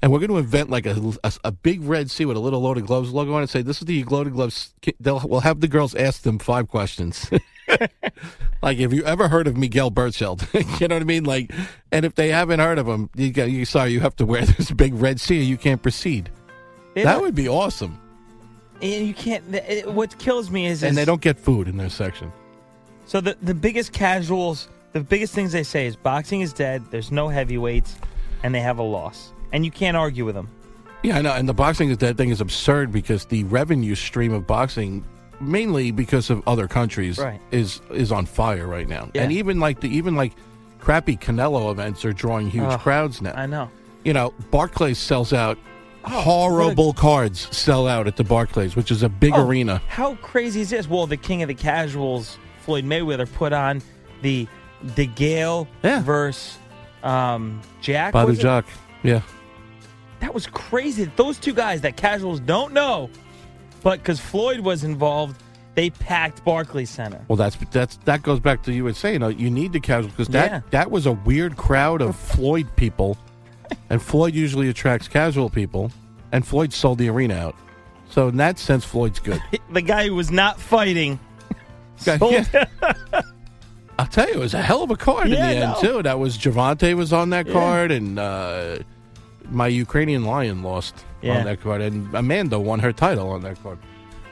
and 0.02 0.12
we're 0.12 0.18
going 0.18 0.30
to 0.30 0.38
invent 0.38 0.70
like 0.70 0.86
a, 0.86 1.12
a 1.24 1.32
a 1.44 1.52
big 1.52 1.82
red 1.82 2.10
C 2.10 2.24
with 2.24 2.36
a 2.36 2.40
little 2.40 2.60
loaded 2.60 2.86
gloves 2.86 3.12
logo 3.12 3.32
on 3.34 3.42
it. 3.42 3.50
Say 3.50 3.62
this 3.62 3.80
is 3.80 3.86
the 3.86 4.04
loaded 4.04 4.32
gloves. 4.34 4.74
They'll 5.00 5.20
we'll 5.24 5.40
have 5.40 5.60
the 5.60 5.68
girls 5.68 5.94
ask 5.94 6.22
them 6.22 6.38
five 6.38 6.68
questions. 6.68 7.30
like, 8.62 8.78
have 8.78 8.92
you 8.92 9.04
ever 9.04 9.28
heard 9.28 9.46
of 9.46 9.56
Miguel 9.56 9.90
Berchelt? 9.90 10.46
you 10.80 10.88
know 10.88 10.94
what 10.96 11.02
I 11.02 11.04
mean? 11.04 11.24
Like, 11.24 11.52
and 11.92 12.04
if 12.04 12.14
they 12.14 12.28
haven't 12.28 12.60
heard 12.60 12.78
of 12.78 12.86
him, 12.86 13.10
you 13.14 13.32
got 13.32 13.50
you 13.50 13.64
sorry 13.64 13.90
you 13.92 14.00
have 14.00 14.16
to 14.16 14.26
wear 14.26 14.44
this 14.46 14.70
big 14.70 14.94
red 14.94 15.20
C 15.20 15.38
or 15.40 15.42
you 15.42 15.56
can't 15.56 15.82
proceed. 15.82 16.30
They 16.94 17.04
That 17.04 17.20
would 17.20 17.34
be 17.34 17.48
awesome. 17.48 18.00
And 18.82 19.06
you 19.06 19.14
can't. 19.14 19.42
it- 19.54 19.90
what 19.92 20.18
kills 20.18 20.50
me 20.50 20.66
is, 20.66 20.82
And 20.82 20.90
is 20.90 20.96
they 20.96 21.04
don't 21.04 21.20
get 21.20 21.38
food 21.38 21.68
in 21.68 21.76
their 21.76 21.88
section. 21.90 22.32
So 23.06 23.20
the 23.20 23.36
the 23.40 23.54
biggest 23.54 23.92
casuals, 23.92 24.68
the 24.92 25.00
biggest 25.00 25.32
things 25.34 25.52
they 25.52 25.62
say 25.62 25.86
is 25.86 25.96
boxing 25.96 26.40
is 26.40 26.52
dead. 26.52 26.84
There's 26.90 27.10
no 27.12 27.28
heavyweights, 27.28 27.96
and 28.42 28.54
they 28.54 28.60
have 28.60 28.78
a 28.78 28.82
loss, 28.82 29.32
and 29.52 29.64
you 29.64 29.70
can't 29.70 29.96
argue 29.96 30.24
with 30.24 30.34
them. 30.34 30.48
Yeah, 31.02 31.18
I 31.18 31.22
know. 31.22 31.32
And 31.32 31.48
the 31.48 31.54
boxing 31.54 31.90
is 31.90 31.98
that 31.98 32.16
thing 32.16 32.30
is 32.30 32.40
absurd 32.40 32.90
because 32.92 33.26
the 33.26 33.44
revenue 33.44 33.94
stream 33.94 34.32
of 34.32 34.46
boxing, 34.46 35.04
mainly 35.40 35.90
because 35.90 36.30
of 36.30 36.42
other 36.48 36.66
countries, 36.66 37.18
Right. 37.18 37.40
is 37.52 37.80
is 37.90 38.10
on 38.10 38.26
fire 38.26 38.66
right 38.66 38.88
now. 38.88 39.10
Yeah. 39.14 39.22
And 39.22 39.32
even 39.32 39.60
like 39.60 39.80
the 39.80 39.88
even 39.88 40.16
like 40.16 40.32
crappy 40.80 41.16
Canelo 41.16 41.70
events 41.70 42.04
are 42.04 42.12
drawing 42.12 42.48
huge 42.50 42.64
Ugh, 42.64 42.80
crowds 42.80 43.20
now. 43.22 43.32
I 43.34 43.46
know. 43.46 43.70
You 44.04 44.12
know, 44.14 44.32
Barclays 44.50 44.98
sells 44.98 45.32
out. 45.32 45.58
Oh, 46.08 46.20
horrible 46.22 46.92
cards 46.92 47.48
sell 47.56 47.88
out 47.88 48.06
at 48.06 48.16
the 48.16 48.22
Barclays, 48.22 48.76
which 48.76 48.92
is 48.92 49.02
a 49.02 49.08
big 49.08 49.32
Oh, 49.34 49.44
arena. 49.44 49.82
How 49.88 50.14
crazy 50.16 50.60
is 50.60 50.70
this? 50.70 50.88
Well, 50.88 51.08
the 51.08 51.16
king 51.16 51.42
of 51.42 51.48
the 51.48 51.54
casuals, 51.54 52.38
Floyd 52.60 52.84
Mayweather, 52.84 53.30
put 53.32 53.52
on 53.52 53.82
the 54.22 54.46
the 54.94 55.06
Gale 55.06 55.66
Yeah. 55.82 56.02
versus 56.02 56.58
um, 57.02 57.60
Jack. 57.80 58.14
Badou 58.14 58.34
it? 58.34 58.40
Jock. 58.40 58.66
Yeah. 59.02 59.20
That 60.20 60.32
was 60.34 60.46
crazy. 60.46 61.10
Those 61.16 61.38
two 61.38 61.52
guys 61.54 61.80
that 61.82 61.96
casuals 61.96 62.40
don't 62.40 62.72
know, 62.72 63.10
but 63.82 63.98
because 64.00 64.18
Floyd 64.20 64.60
was 64.60 64.82
involved, 64.84 65.42
they 65.74 65.90
packed 65.90 66.44
Barclays 66.44 66.88
Center. 66.90 67.22
Well, 67.28 67.36
that's 67.36 67.56
that's 67.70 67.96
that 67.98 68.22
goes 68.22 68.40
back 68.40 68.62
to 68.64 68.72
you 68.72 68.84
were 68.84 68.94
saying. 68.94 69.22
uh, 69.22 69.28
You 69.28 69.50
need 69.50 69.72
the 69.72 69.80
casual 69.80 70.10
because 70.10 70.28
that 70.28 70.50
Yeah. 70.50 70.60
that 70.70 70.90
was 70.90 71.06
a 71.06 71.12
weird 71.12 71.56
crowd 71.56 72.00
of 72.00 72.16
Floyd 72.16 72.66
people, 72.76 73.18
and 73.90 74.00
Floyd 74.00 74.34
usually 74.34 74.68
attracts 74.70 75.06
casual 75.08 75.50
people, 75.50 75.90
and 76.32 76.46
Floyd 76.46 76.72
sold 76.72 76.98
the 76.98 77.08
arena 77.10 77.34
out. 77.34 77.54
So 78.08 78.28
in 78.28 78.36
that 78.38 78.58
sense, 78.58 78.84
Floyd's 78.84 79.18
good. 79.20 79.42
The 79.72 79.82
guy 79.82 80.06
who 80.06 80.14
was 80.14 80.30
not 80.30 80.58
fighting. 80.60 81.18
Guy- 82.04 82.18
yeah. 82.52 82.64
I'll 83.98 84.06
tell 84.06 84.28
you, 84.28 84.34
it 84.34 84.38
was 84.38 84.54
a 84.54 84.60
hell 84.62 84.82
of 84.82 84.90
a 84.90 84.96
card 84.96 85.28
Yeah, 85.28 85.48
in 85.48 85.58
the 85.60 85.66
end 85.66 85.74
know. 85.82 85.94
too. 85.96 86.02
That 86.02 86.18
was 86.18 86.36
Gervonta 86.36 86.94
was 86.94 87.12
on 87.12 87.30
that 87.30 87.48
card, 87.50 87.90
and 87.90 88.18
uh, 88.18 88.78
my 89.50 89.66
Ukrainian 89.68 90.24
lion 90.24 90.62
lost 90.62 90.94
Yeah. 91.22 91.38
on 91.38 91.44
that 91.44 91.60
card, 91.60 91.80
and 91.80 92.12
Amanda 92.14 92.58
won 92.58 92.78
her 92.80 92.92
title 92.92 93.30
on 93.30 93.42
that 93.42 93.62
card. 93.62 93.78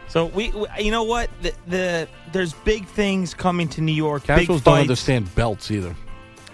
So 0.08 0.26
we, 0.26 0.50
we- 0.50 0.66
you 0.84 0.90
know 0.90 1.02
what? 1.02 1.30
The, 1.42 1.52
the 1.66 2.08
there's 2.32 2.52
big 2.52 2.86
things 2.86 3.34
coming 3.34 3.68
to 3.68 3.80
New 3.80 3.92
York. 3.92 4.24
Casuals 4.24 4.62
don't 4.62 4.78
understand 4.78 5.34
belts 5.34 5.70
either. 5.70 5.94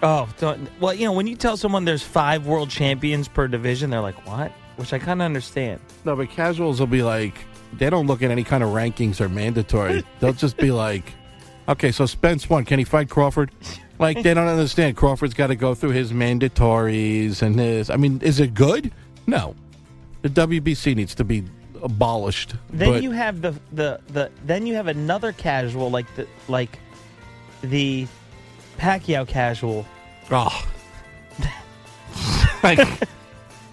Oh, 0.03 0.27
don't, 0.39 0.67
well, 0.79 0.93
you 0.95 1.05
know 1.05 1.11
when 1.11 1.27
you 1.27 1.35
tell 1.35 1.57
someone 1.57 1.85
there's 1.85 2.01
five 2.01 2.47
world 2.47 2.69
champions 2.69 3.27
per 3.27 3.47
division, 3.47 3.89
they're 3.91 4.01
like, 4.01 4.25
"What?" 4.27 4.51
Which 4.77 4.93
I 4.93 4.99
kind 4.99 5.21
of 5.21 5.25
understand. 5.25 5.79
No, 6.05 6.15
but 6.15 6.29
casuals 6.31 6.79
will 6.79 6.87
be 6.87 7.03
like, 7.03 7.35
they 7.77 7.89
don't 7.89 8.07
look 8.07 8.23
at 8.23 8.31
any 8.31 8.43
kind 8.43 8.63
of 8.63 8.69
rankings 8.69 9.21
or 9.21 9.29
mandatory. 9.29 10.03
They'll 10.19 10.33
just 10.33 10.57
be 10.57 10.71
like, 10.71 11.13
okay, 11.69 11.91
so 11.91 12.05
Spence 12.07 12.49
won. 12.49 12.65
Can 12.65 12.79
he 12.79 12.85
fight 12.85 13.09
Crawford? 13.09 13.51
Like, 14.01 14.23
they 14.23 14.33
don't 14.33 14.47
understand. 14.47 14.97
Crawford's 14.97 15.33
got 15.33 15.47
to 15.47 15.55
go 15.55 15.75
through 15.75 15.91
his 15.91 16.11
mandatories 16.11 17.41
and 17.41 17.59
his. 17.59 17.89
I 17.89 17.95
mean, 17.97 18.19
is 18.21 18.39
it 18.39 18.53
good? 18.53 18.91
No. 19.27 19.55
The 20.23 20.29
WBC 20.29 20.95
needs 20.95 21.15
to 21.15 21.23
be 21.23 21.43
abolished. 21.81 22.55
Then 22.71 22.89
but 22.93 23.03
you 23.03 23.11
have 23.11 23.41
the, 23.41 23.53
the 23.71 23.99
the 24.09 24.31
then 24.45 24.67
you 24.67 24.73
have 24.75 24.87
another 24.87 25.31
casual 25.31 25.89
like 25.89 26.13
the 26.15 26.27
like 26.47 26.77
the 27.61 28.07
Pacquiao 28.77 29.27
casual. 29.27 29.85
oh. 30.31 30.67
like, 32.63 32.77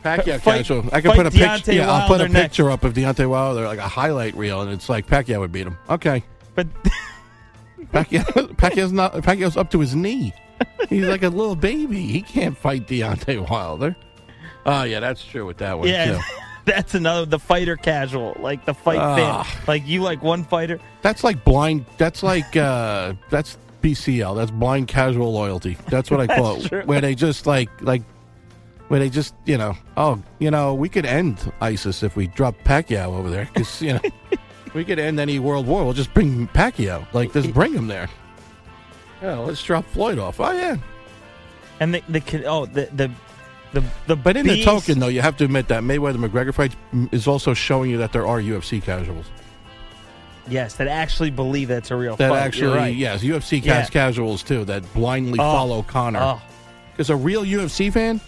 Pacquiao 0.05 0.41
Fight- 0.41 0.57
casual. 0.59 0.85
I 0.93 1.01
fight 1.01 1.17
put 1.17 1.27
a 1.27 1.31
picture. 1.31 1.47
Deontay 1.73 1.75
Yeah, 1.77 1.91
I'll 1.93 2.07
put 2.09 2.21
a 2.21 2.29
next. 2.29 2.43
picture 2.57 2.71
up 2.71 2.85
of 2.85 2.95
Deontay 2.95 3.29
Wilder, 3.29 3.65
like 3.67 3.79
a 3.79 3.89
highlight 3.89 4.35
reel, 4.37 4.61
and 4.63 4.71
it's 4.73 4.89
like 4.89 5.07
Pacquiao 5.07 5.41
would 5.41 5.53
beat 5.53 5.67
him. 5.67 5.77
Okay, 5.91 6.23
But 6.55 6.67
Pacquiao, 7.87 8.57
Pacquiao's 8.57 8.93
not. 8.93 9.13
Pacquiao's 9.15 9.57
up 9.57 9.71
to 9.71 9.81
his 9.81 9.95
knee. 9.95 10.33
He's 10.89 11.07
like 11.07 11.23
a 11.23 11.29
little 11.29 11.57
baby. 11.57 12.03
He 12.07 12.23
can't 12.23 12.57
fight 12.57 12.87
Deontay 12.87 13.49
Wilder. 13.49 13.95
Oh 14.67 14.83
yeah, 14.83 15.01
that's 15.01 15.25
true 15.25 15.47
with 15.47 15.59
that 15.59 15.79
one. 15.79 15.89
yeah, 15.89 16.17
too. 16.17 16.21
that's 16.65 16.95
another 16.95 17.25
the 17.27 17.39
fighter 17.39 17.77
casual, 17.77 18.37
like 18.41 18.65
the 18.67 18.75
fight 18.75 18.99
Ah. 18.99 19.43
fan. 19.45 19.63
Like 19.67 19.87
you 19.87 20.03
like 20.03 20.23
one 20.23 20.45
fighter. 20.45 20.81
That's 21.03 21.23
like 21.25 21.45
blind. 21.45 21.87
That's 21.97 22.23
like 22.23 22.57
uh 22.57 23.15
that's 23.31 23.57
BCL. 23.83 24.37
That's 24.37 24.51
blind 24.51 24.89
casual 24.89 25.33
loyalty. 25.33 25.77
That's 25.89 26.11
what 26.11 26.21
I 26.21 26.27
call 26.37 26.55
That's 26.55 26.67
it. 26.67 26.69
true. 26.69 26.83
Where 26.83 27.01
they 27.01 27.15
just 27.15 27.47
like 27.47 27.71
like 27.81 28.03
where 28.89 28.99
they 29.01 29.11
just 29.11 29.35
you 29.45 29.57
know 29.59 29.77
oh 29.97 30.21
you 30.39 30.51
know 30.51 30.75
we 30.75 30.89
could 30.89 31.05
end 31.07 31.53
ISIS 31.61 32.03
if 32.03 32.17
we 32.17 32.27
drop 32.29 32.57
Pacquiao 32.65 33.09
over 33.17 33.31
there 33.31 33.49
because 33.55 33.81
you 33.83 33.93
know 33.95 34.01
we 34.79 34.85
could 34.85 34.99
end 34.99 35.19
any 35.21 35.39
world 35.39 35.67
war. 35.67 35.85
We'll 35.85 35.93
just 35.93 36.15
bring 36.15 36.47
Pacquiao. 36.49 37.07
Like 37.13 37.33
just 37.33 37.53
bring 37.53 37.73
him 37.75 37.89
there. 37.89 38.09
Yeah, 39.21 39.39
let's 39.39 39.63
drop 39.63 39.85
Floyd 39.87 40.19
off. 40.19 40.39
Oh 40.41 40.53
yeah. 40.53 40.77
And 41.81 41.95
the 41.95 42.03
the 42.09 42.45
oh 42.47 42.67
the 42.67 42.89
the 42.95 43.11
the 43.73 43.85
the 44.07 44.17
But 44.17 44.37
in 44.37 44.47
the 44.47 44.63
token, 44.65 44.99
though, 45.01 45.09
you 45.09 45.21
have 45.21 45.37
to 45.39 45.45
admit 45.45 45.69
that 45.69 45.83
Mayweather 45.83 46.17
McGregor 46.25 46.55
fight 46.55 46.75
is 47.13 47.27
also 47.27 47.53
showing 47.55 47.91
you 47.91 47.99
that 47.99 48.13
there 48.13 48.27
are 48.27 48.41
UFC 48.41 48.83
casuals. 48.83 49.27
yes, 50.49 50.75
that 50.77 50.89
actually 50.89 51.31
believe 51.31 51.69
that's 51.69 51.91
a 51.91 51.97
real 51.97 52.17
That 52.17 52.31
fight. 52.31 52.39
Actually, 52.39 52.77
right. 52.79 52.95
yes, 52.97 53.23
UFC 53.23 53.63
Yeah. 53.63 53.85
casuals 53.87 54.43
too 54.43 54.65
that 54.65 54.83
blindly 54.95 55.39
Oh. 55.39 55.53
follow 55.53 55.83
Conor. 55.83 56.21
Oh, 56.23 56.41
Because 56.93 57.11
a 57.11 57.17
real 57.17 57.45
UFC 57.45 57.91
fan 57.93 58.21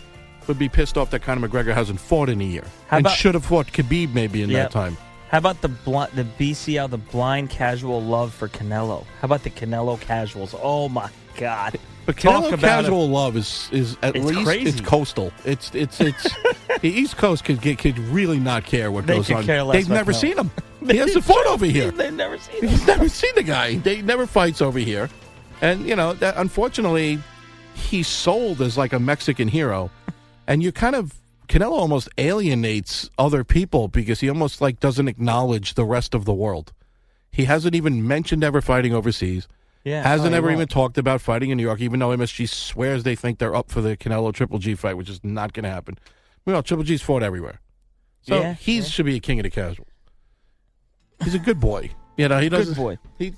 would 0.46 0.58
be 0.58 0.68
pissed 0.68 0.98
off 0.98 1.10
that 1.10 1.22
Conor 1.22 1.48
McGregor 1.48 1.72
hasn't 1.74 1.98
fought 2.00 2.28
in 2.28 2.40
a 2.40 2.44
year 2.44 2.64
How 2.88 2.98
and 2.98 3.08
should 3.10 3.34
have 3.34 3.44
fought 3.46 3.68
Khabib 3.68 4.12
maybe 4.14 4.42
in 4.42 4.50
Yep. 4.50 4.70
that 4.70 4.72
time. 4.72 4.96
How 5.30 5.38
about 5.38 5.60
the 5.62 5.68
bl- 5.68 6.04
the 6.14 6.24
BCL, 6.38 6.90
the 6.90 6.98
blind 6.98 7.50
casual 7.50 8.02
love 8.02 8.34
for 8.34 8.48
Canelo? 8.48 9.04
How 9.20 9.26
about 9.26 9.42
the 9.44 9.50
Canelo 9.50 9.98
casuals? 10.00 10.54
Oh 10.60 10.88
my 10.88 11.08
God! 11.36 11.78
But 12.06 12.16
Talk 12.18 12.44
Canelo 12.44 12.48
about 12.54 12.60
casual 12.60 13.08
love 13.08 13.36
is 13.36 13.68
is 13.72 13.96
at 14.02 14.16
It's 14.16 14.24
least 14.24 14.44
crazy. 14.44 14.68
it's 14.70 14.80
coastal. 14.80 15.32
It's 15.44 15.72
it's 15.74 16.00
it's 16.00 16.24
the 16.80 16.88
East 16.88 17.16
Coast 17.18 17.44
could 17.44 17.60
get 17.60 17.78
could 17.78 17.98
really 17.98 18.40
not 18.40 18.64
care 18.64 18.90
what 18.90 19.06
They 19.06 19.16
goes 19.16 19.30
on. 19.30 19.44
They've 19.46 19.88
never 19.88 20.12
Canelo. 20.12 20.14
seen 20.20 20.38
him. 20.38 20.50
He 20.86 20.96
hasn't 20.96 21.24
fought 21.24 21.46
over 21.46 21.66
here. 21.66 21.90
They've 21.90 22.10
never 22.12 22.38
seen 22.38 22.64
it. 22.64 22.70
He's 22.70 22.86
never 22.86 23.06
seen 23.10 23.32
the 23.34 23.42
guy. 23.42 23.76
They 23.76 24.00
never 24.00 24.26
fights 24.26 24.62
over 24.62 24.78
here, 24.78 25.10
and 25.60 25.86
you 25.86 25.94
know 25.94 26.14
that 26.14 26.38
unfortunately, 26.38 27.18
he's 27.74 28.08
sold 28.08 28.62
as 28.62 28.78
like 28.78 28.94
a 28.94 28.98
Mexican 28.98 29.46
hero, 29.46 29.90
and 30.46 30.62
you 30.62 30.72
kind 30.72 30.96
of 30.96 31.12
Canelo 31.50 31.72
almost 31.72 32.08
alienates 32.16 33.10
other 33.18 33.42
people 33.44 33.88
because 33.88 34.20
he 34.20 34.28
almost 34.28 34.60
like 34.60 34.78
doesn't 34.80 35.08
acknowledge 35.08 35.74
the 35.74 35.84
rest 35.84 36.14
of 36.14 36.24
the 36.24 36.32
world. 36.32 36.72
He 37.32 37.44
hasn't 37.44 37.74
even 37.74 38.06
mentioned 38.06 38.42
ever 38.44 38.60
fighting 38.60 38.94
overseas. 38.94 39.48
Yeah, 39.84 40.02
hasn't 40.02 40.30
he 40.30 40.36
ever 40.36 40.50
even 40.50 40.68
talked 40.68 40.96
about 40.96 41.20
fighting 41.20 41.50
in 41.50 41.56
New 41.56 41.62
York, 41.64 41.80
even 41.80 41.98
though 42.00 42.10
MSG 42.10 42.48
swears 42.48 43.02
they 43.02 43.16
think 43.16 43.38
they're 43.38 43.54
up 43.54 43.70
for 43.70 43.80
the 43.80 43.96
Canelo 43.96 44.32
Triple 44.32 44.58
G 44.58 44.74
fight, 44.74 44.96
which 44.96 45.08
is 45.10 45.20
not 45.24 45.52
going 45.52 45.64
to 45.64 45.70
happen. 45.70 45.98
Well, 46.46 46.62
Triple 46.62 46.84
G's 46.84 47.02
fought 47.02 47.22
everywhere, 47.22 47.60
so 48.22 48.40
Yeah, 48.40 48.54
he 48.54 48.76
yeah. 48.78 48.84
should 48.84 49.06
be 49.06 49.16
a 49.16 49.20
king 49.20 49.40
of 49.40 49.44
the 49.44 49.50
casuals. 49.50 49.88
He's 51.24 51.34
a 51.34 51.38
good 51.38 51.58
boy. 51.60 51.90
You 52.16 52.28
know, 52.28 52.38
he 52.38 52.48
Good 52.48 52.56
doesn't. 52.58 52.74
boy. 52.74 52.98
He, 53.18 53.34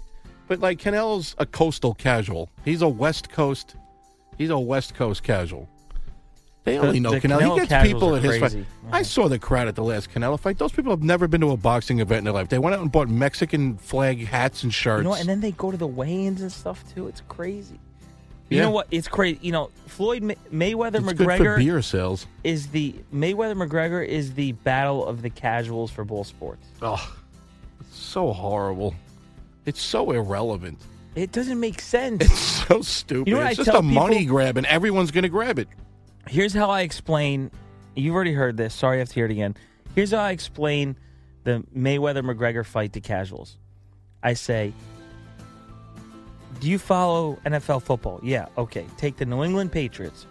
but 0.48 0.58
like 0.60 0.78
Canelo's 0.78 1.34
a 1.38 1.46
coastal 1.46 1.94
casual. 1.94 2.50
He's 2.64 2.82
a 2.82 2.88
West 2.88 3.30
Coast. 3.30 3.76
He's 4.36 4.50
a 4.50 4.58
West 4.58 4.94
Coast 4.94 5.22
casual. 5.22 5.68
They 6.64 6.78
only 6.78 7.00
know 7.00 7.10
the 7.10 7.20
Canelo. 7.20 7.40
Canelo 7.40 7.60
He 7.60 7.66
gets 7.66 7.86
people 7.88 8.14
at 8.14 8.22
his 8.22 8.38
crazy. 8.38 8.60
fight. 8.84 8.94
I 8.94 9.02
saw 9.02 9.28
the 9.28 9.38
crowd 9.38 9.66
at 9.66 9.74
the 9.74 9.82
last 9.82 10.10
Canelo 10.12 10.38
fight. 10.38 10.58
Those 10.58 10.70
people 10.70 10.92
have 10.92 11.02
never 11.02 11.26
been 11.26 11.40
to 11.40 11.50
a 11.50 11.56
boxing 11.56 11.98
event 11.98 12.18
in 12.18 12.24
their 12.24 12.32
life. 12.32 12.48
They 12.50 12.58
went 12.58 12.74
out 12.76 12.82
and 12.82 12.92
bought 12.92 13.08
Mexican 13.08 13.76
flag 13.78 14.24
hats 14.24 14.62
and 14.62 14.72
shirts. 14.72 15.02
You 15.02 15.08
know, 15.08 15.14
and 15.14 15.28
then 15.28 15.40
they 15.40 15.50
go 15.52 15.72
to 15.72 15.76
the 15.76 15.88
weigh-ins 15.88 16.40
and 16.40 16.52
stuff 16.52 16.84
too. 16.94 17.08
It's 17.08 17.22
crazy. 17.28 17.80
You 18.48 18.58
Yeah. 18.58 18.62
know 18.64 18.70
what? 18.70 18.86
It's 18.92 19.08
crazy. 19.08 19.38
You 19.42 19.50
know, 19.52 19.70
Floyd 19.86 20.22
May- 20.22 20.36
Mayweather 20.52 20.96
it's 21.10 21.20
McGregor 21.20 21.56
beer 21.58 21.82
sales. 21.82 22.26
is 22.44 22.68
the 22.68 22.94
Mayweather 23.12 23.56
McGregor 23.56 24.06
is 24.06 24.34
the 24.34 24.52
battle 24.52 25.04
of 25.06 25.22
the 25.22 25.30
casuals 25.30 25.90
for 25.90 26.04
both 26.04 26.28
sports. 26.28 26.64
Oh, 26.80 27.16
it's 27.80 27.98
so 27.98 28.32
horrible. 28.32 28.94
It's 29.64 29.80
so 29.82 30.12
irrelevant. 30.12 30.78
It 31.14 31.32
doesn't 31.32 31.58
make 31.58 31.80
sense. 31.80 32.24
It's 32.24 32.38
so 32.68 32.82
stupid. 32.82 33.28
You 33.28 33.34
know 33.36 33.42
it's 33.46 33.56
just 33.56 33.68
a 33.70 33.82
money 33.82 34.24
grab, 34.26 34.56
and 34.58 34.66
everyone's 34.66 35.10
going 35.10 35.22
to 35.24 35.28
grab 35.28 35.58
it. 35.58 35.68
Here's 36.32 36.54
how 36.54 36.70
I 36.70 36.80
explain. 36.80 37.50
You've 37.94 38.14
already 38.14 38.32
heard 38.32 38.56
this. 38.56 38.72
Sorry, 38.74 38.96
I 38.96 38.98
have 39.00 39.08
to 39.10 39.14
hear 39.14 39.26
it 39.26 39.30
again. 39.30 39.54
Here's 39.94 40.12
how 40.12 40.20
I 40.22 40.30
explain 40.30 40.96
the 41.44 41.62
Mayweather 41.76 42.24
McGregor 42.24 42.64
fight 42.64 42.94
to 42.94 43.02
casuals. 43.02 43.58
I 44.22 44.32
say, 44.32 44.72
Do 46.58 46.70
you 46.70 46.78
follow 46.78 47.38
NFL 47.44 47.82
football? 47.82 48.18
Yeah, 48.22 48.46
okay. 48.56 48.86
Take 48.96 49.18
the 49.18 49.26
New 49.26 49.44
England 49.44 49.72
Patriots, 49.72 50.26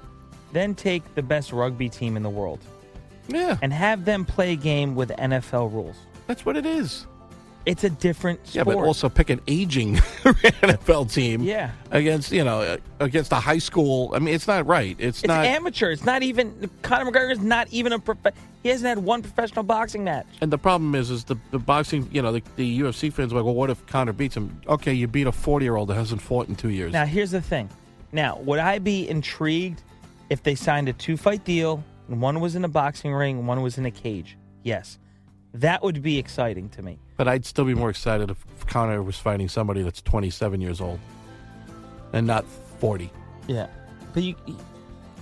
then 0.53 0.73
take 0.73 1.03
the 1.13 1.21
best 1.21 1.51
rugby 1.53 1.87
team 1.87 2.17
in 2.17 2.23
the 2.23 2.31
world, 2.31 2.61
Yeah, 3.27 3.59
and 3.61 3.71
have 3.71 4.03
them 4.03 4.25
play 4.25 4.53
a 4.53 4.55
game 4.55 4.95
with 4.95 5.09
NFL 5.09 5.71
rules. 5.71 5.97
that's 6.25 6.45
what 6.47 6.57
it 6.57 6.65
is. 6.65 7.05
It's 7.65 7.83
a 7.83 7.89
different 7.91 8.39
Yeah, 8.53 8.63
but 8.63 8.75
also 8.75 9.07
pick 9.09 9.29
an 9.29 9.39
aging 9.47 9.95
NFL 10.55 11.11
team. 11.13 11.43
Yeah. 11.43 11.71
against 11.91 12.31
you 12.31 12.43
know 12.43 12.77
against 12.99 13.31
a 13.31 13.35
high 13.35 13.59
school. 13.59 14.11
I 14.15 14.19
mean, 14.19 14.33
it's 14.33 14.47
not 14.47 14.65
right. 14.65 14.95
It's, 14.99 15.19
It's 15.19 15.27
not. 15.27 15.45
amateur. 15.45 15.91
It's 15.91 16.03
not 16.05 16.23
even 16.23 16.69
Conor 16.81 17.11
McGregor 17.11 17.31
is 17.31 17.39
not 17.39 17.67
even 17.71 17.93
a 17.93 17.99
prof- 17.99 18.33
he 18.63 18.69
hasn't 18.69 18.87
had 18.87 18.99
one 18.99 19.21
professional 19.21 19.63
boxing 19.63 20.03
match. 20.03 20.27
and 20.41 20.51
the 20.51 20.57
problem 20.57 20.93
is, 20.95 21.09
is 21.09 21.23
the, 21.23 21.35
the 21.51 21.57
boxing. 21.59 22.07
You 22.11 22.21
know, 22.21 22.31
the, 22.31 22.43
the 22.55 22.79
UFC 22.81 23.11
fans 23.11 23.31
are 23.33 23.37
like, 23.37 23.45
well, 23.45 23.55
what 23.55 23.69
if 23.69 23.85
Conor 23.87 24.13
beats 24.13 24.35
him? 24.37 24.59
Okay, 24.67 24.93
you 24.93 25.07
beat 25.07 25.27
a 25.27 25.31
forty 25.31 25.65
year 25.65 25.75
old 25.75 25.89
that 25.89 25.95
hasn't 25.95 26.21
fought 26.21 26.47
in 26.47 26.55
two 26.55 26.69
years. 26.69 26.91
Now, 26.93 27.05
here's 27.05 27.31
the 27.31 27.41
thing. 27.41 27.69
Now, 28.11 28.37
would 28.39 28.59
I 28.59 28.79
be 28.79 29.07
intrigued 29.07 29.83
if 30.29 30.43
they 30.43 30.55
signed 30.55 30.89
a 30.89 30.93
two 30.93 31.15
fight 31.17 31.43
deal 31.45 31.83
and 32.07 32.21
one 32.21 32.39
was 32.39 32.55
in 32.55 32.65
a 32.65 32.67
boxing 32.69 33.13
ring 33.13 33.37
and 33.39 33.47
one 33.47 33.61
was 33.61 33.77
in 33.77 33.85
a 33.85 33.91
cage? 33.91 34.37
Yes. 34.63 34.97
That 35.53 35.83
would 35.83 36.01
be 36.01 36.17
exciting 36.17 36.69
to 36.69 36.81
me. 36.81 36.97
But 37.21 37.27
I'd 37.27 37.45
still 37.45 37.65
be 37.65 37.75
more 37.75 37.91
excited 37.91 38.31
if 38.31 38.65
Conor 38.65 39.03
was 39.03 39.15
fighting 39.15 39.47
somebody 39.47 39.83
that's 39.83 40.01
twenty 40.01 40.31
seven 40.31 40.59
years 40.59 40.81
old 40.81 40.99
and 42.13 42.25
not 42.25 42.43
forty. 42.79 43.11
Yeah. 43.47 43.67
But 44.11 44.23
you 44.23 44.35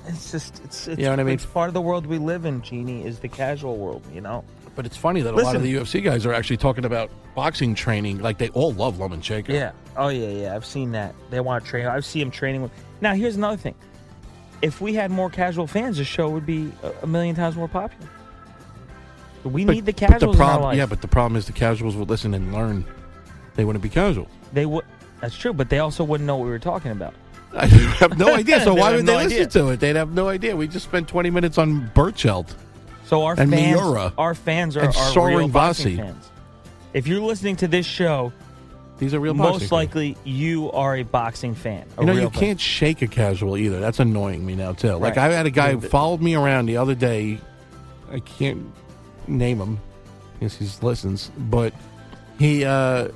it's 0.08 0.32
just 0.32 0.64
it's 0.64 0.88
it's, 0.88 0.98
You 0.98 1.04
know 1.08 1.12
what 1.12 1.20
I 1.20 1.24
mean? 1.24 1.34
it's 1.34 1.46
part 1.46 1.68
of 1.68 1.74
the 1.74 1.82
world 1.82 2.06
we 2.06 2.18
live 2.18 2.46
in, 2.46 2.62
Genie, 2.62 3.06
is 3.06 3.20
the 3.20 3.28
casual 3.28 3.76
world, 3.76 4.02
you 4.14 4.22
know? 4.22 4.46
But 4.78 4.86
it's 4.86 4.96
funny 4.96 5.20
that 5.24 5.34
a 5.34 5.36
lot 5.36 5.58
of 5.58 5.62
the 5.62 5.76
UFC 5.76 6.02
guys 6.02 6.26
are 6.26 6.32
actually 6.32 6.56
talking 6.56 6.86
about 6.86 7.12
boxing 7.36 7.76
training. 7.76 8.20
Like 8.20 8.38
they 8.38 8.48
all 8.52 8.72
love 8.72 8.96
Lomachenko. 8.96 9.50
Yeah. 9.50 9.74
Oh 9.98 10.08
yeah, 10.08 10.30
yeah. 10.30 10.56
I've 10.56 10.66
seen 10.66 10.94
that. 10.94 11.14
They 11.32 11.42
want 11.42 11.66
to 11.66 11.70
train. 11.70 11.86
I 11.86 12.00
see 12.00 12.22
him 12.22 12.32
training 12.32 12.62
with. 12.62 12.72
Now 13.02 13.14
here's 13.14 13.36
another 13.36 13.58
thing. 13.58 13.76
If 14.62 14.80
we 14.80 14.94
had 14.94 15.12
more 15.12 15.30
casual 15.30 15.68
fans, 15.68 15.98
the 15.98 16.06
show 16.06 16.30
would 16.30 16.46
be 16.46 16.72
a, 16.82 16.94
a 17.04 17.08
million 17.08 17.36
times 17.36 17.58
more 17.58 17.68
popular. 17.68 18.10
We 19.44 19.66
But- 19.66 19.76
need 19.76 19.86
the 19.86 19.94
casuals 19.94 20.36
our 20.36 20.46
problem. 20.46 20.78
Yeah, 20.78 20.86
but 20.86 21.02
the 21.02 21.08
problem 21.08 21.36
is 21.38 21.46
the 21.46 21.54
casuals 21.54 21.96
would 21.96 22.10
listen 22.10 22.34
and 22.34 22.54
learn. 22.54 22.86
They 23.56 23.64
wouldn't 23.66 23.84
be 23.84 23.90
casual. 23.90 24.28
They 24.54 24.66
would. 24.66 24.86
That's 25.22 25.36
true, 25.38 25.54
but 25.54 25.70
they 25.70 25.80
also 25.80 26.04
wouldn't 26.04 26.26
know 26.28 26.38
what 26.38 26.46
we 26.46 26.50
were 26.52 26.60
talking 26.60 26.92
about. 26.92 27.14
I 27.54 27.66
have 27.66 28.18
no 28.18 28.34
idea. 28.36 28.62
So 28.62 28.74
why 28.74 28.92
would 28.96 29.06
they 29.06 29.12
no 29.14 29.18
listen 29.18 29.32
idea. 29.34 29.48
to 29.48 29.70
it? 29.70 29.80
They'd 29.80 29.96
have 29.96 30.12
no 30.14 30.28
idea. 30.30 30.56
We 30.56 30.68
just 30.68 30.86
spent 30.86 31.08
20 31.08 31.30
minutes 31.30 31.58
on 31.58 31.90
Berchelt. 31.96 32.48
So 33.06 33.24
our 33.24 33.34
And 33.38 33.50
fans, 33.52 33.82
Miura. 33.82 34.14
our 34.18 34.36
fans 34.36 34.78
are, 34.78 34.82
And 34.82 34.96
are 34.96 35.28
real 35.28 35.48
boxing 35.48 35.98
Vasi. 35.98 36.02
fans. 36.04 36.30
If 36.94 37.08
you're 37.08 37.22
listening 37.22 37.56
to 37.58 37.68
this 37.68 37.86
show, 37.86 38.32
These 39.00 39.14
are 39.14 39.20
real 39.20 39.34
most 39.34 39.60
fans. 39.62 39.72
likely 39.72 40.18
you 40.26 40.72
are 40.74 40.96
a 40.98 41.04
boxing 41.04 41.56
fan. 41.56 41.86
a 41.98 42.02
You 42.02 42.08
know, 42.08 42.14
you 42.14 42.30
fan. 42.30 42.32
can't 42.32 42.60
shake 42.62 43.02
a 43.02 43.08
casual 43.08 43.58
either. 43.58 43.80
That's 43.80 44.00
annoying 44.00 44.46
me 44.46 44.56
now, 44.56 44.74
too. 44.74 44.90
Like, 44.94 45.16
Right. 45.16 45.32
I 45.32 45.34
had 45.34 45.46
a 45.48 45.52
guy 45.52 45.72
who 45.74 45.82
followed 45.82 46.22
me 46.22 46.36
around 46.36 46.68
the 46.68 46.78
other 46.78 46.94
day. 46.96 47.40
I 48.14 48.20
can't 48.20 48.66
name 49.38 49.60
him. 49.60 49.80
Yes, 50.40 50.56
he 50.56 50.68
listens. 50.86 51.32
But 51.38 51.74
he, 52.38 52.66
uh, 52.66 53.10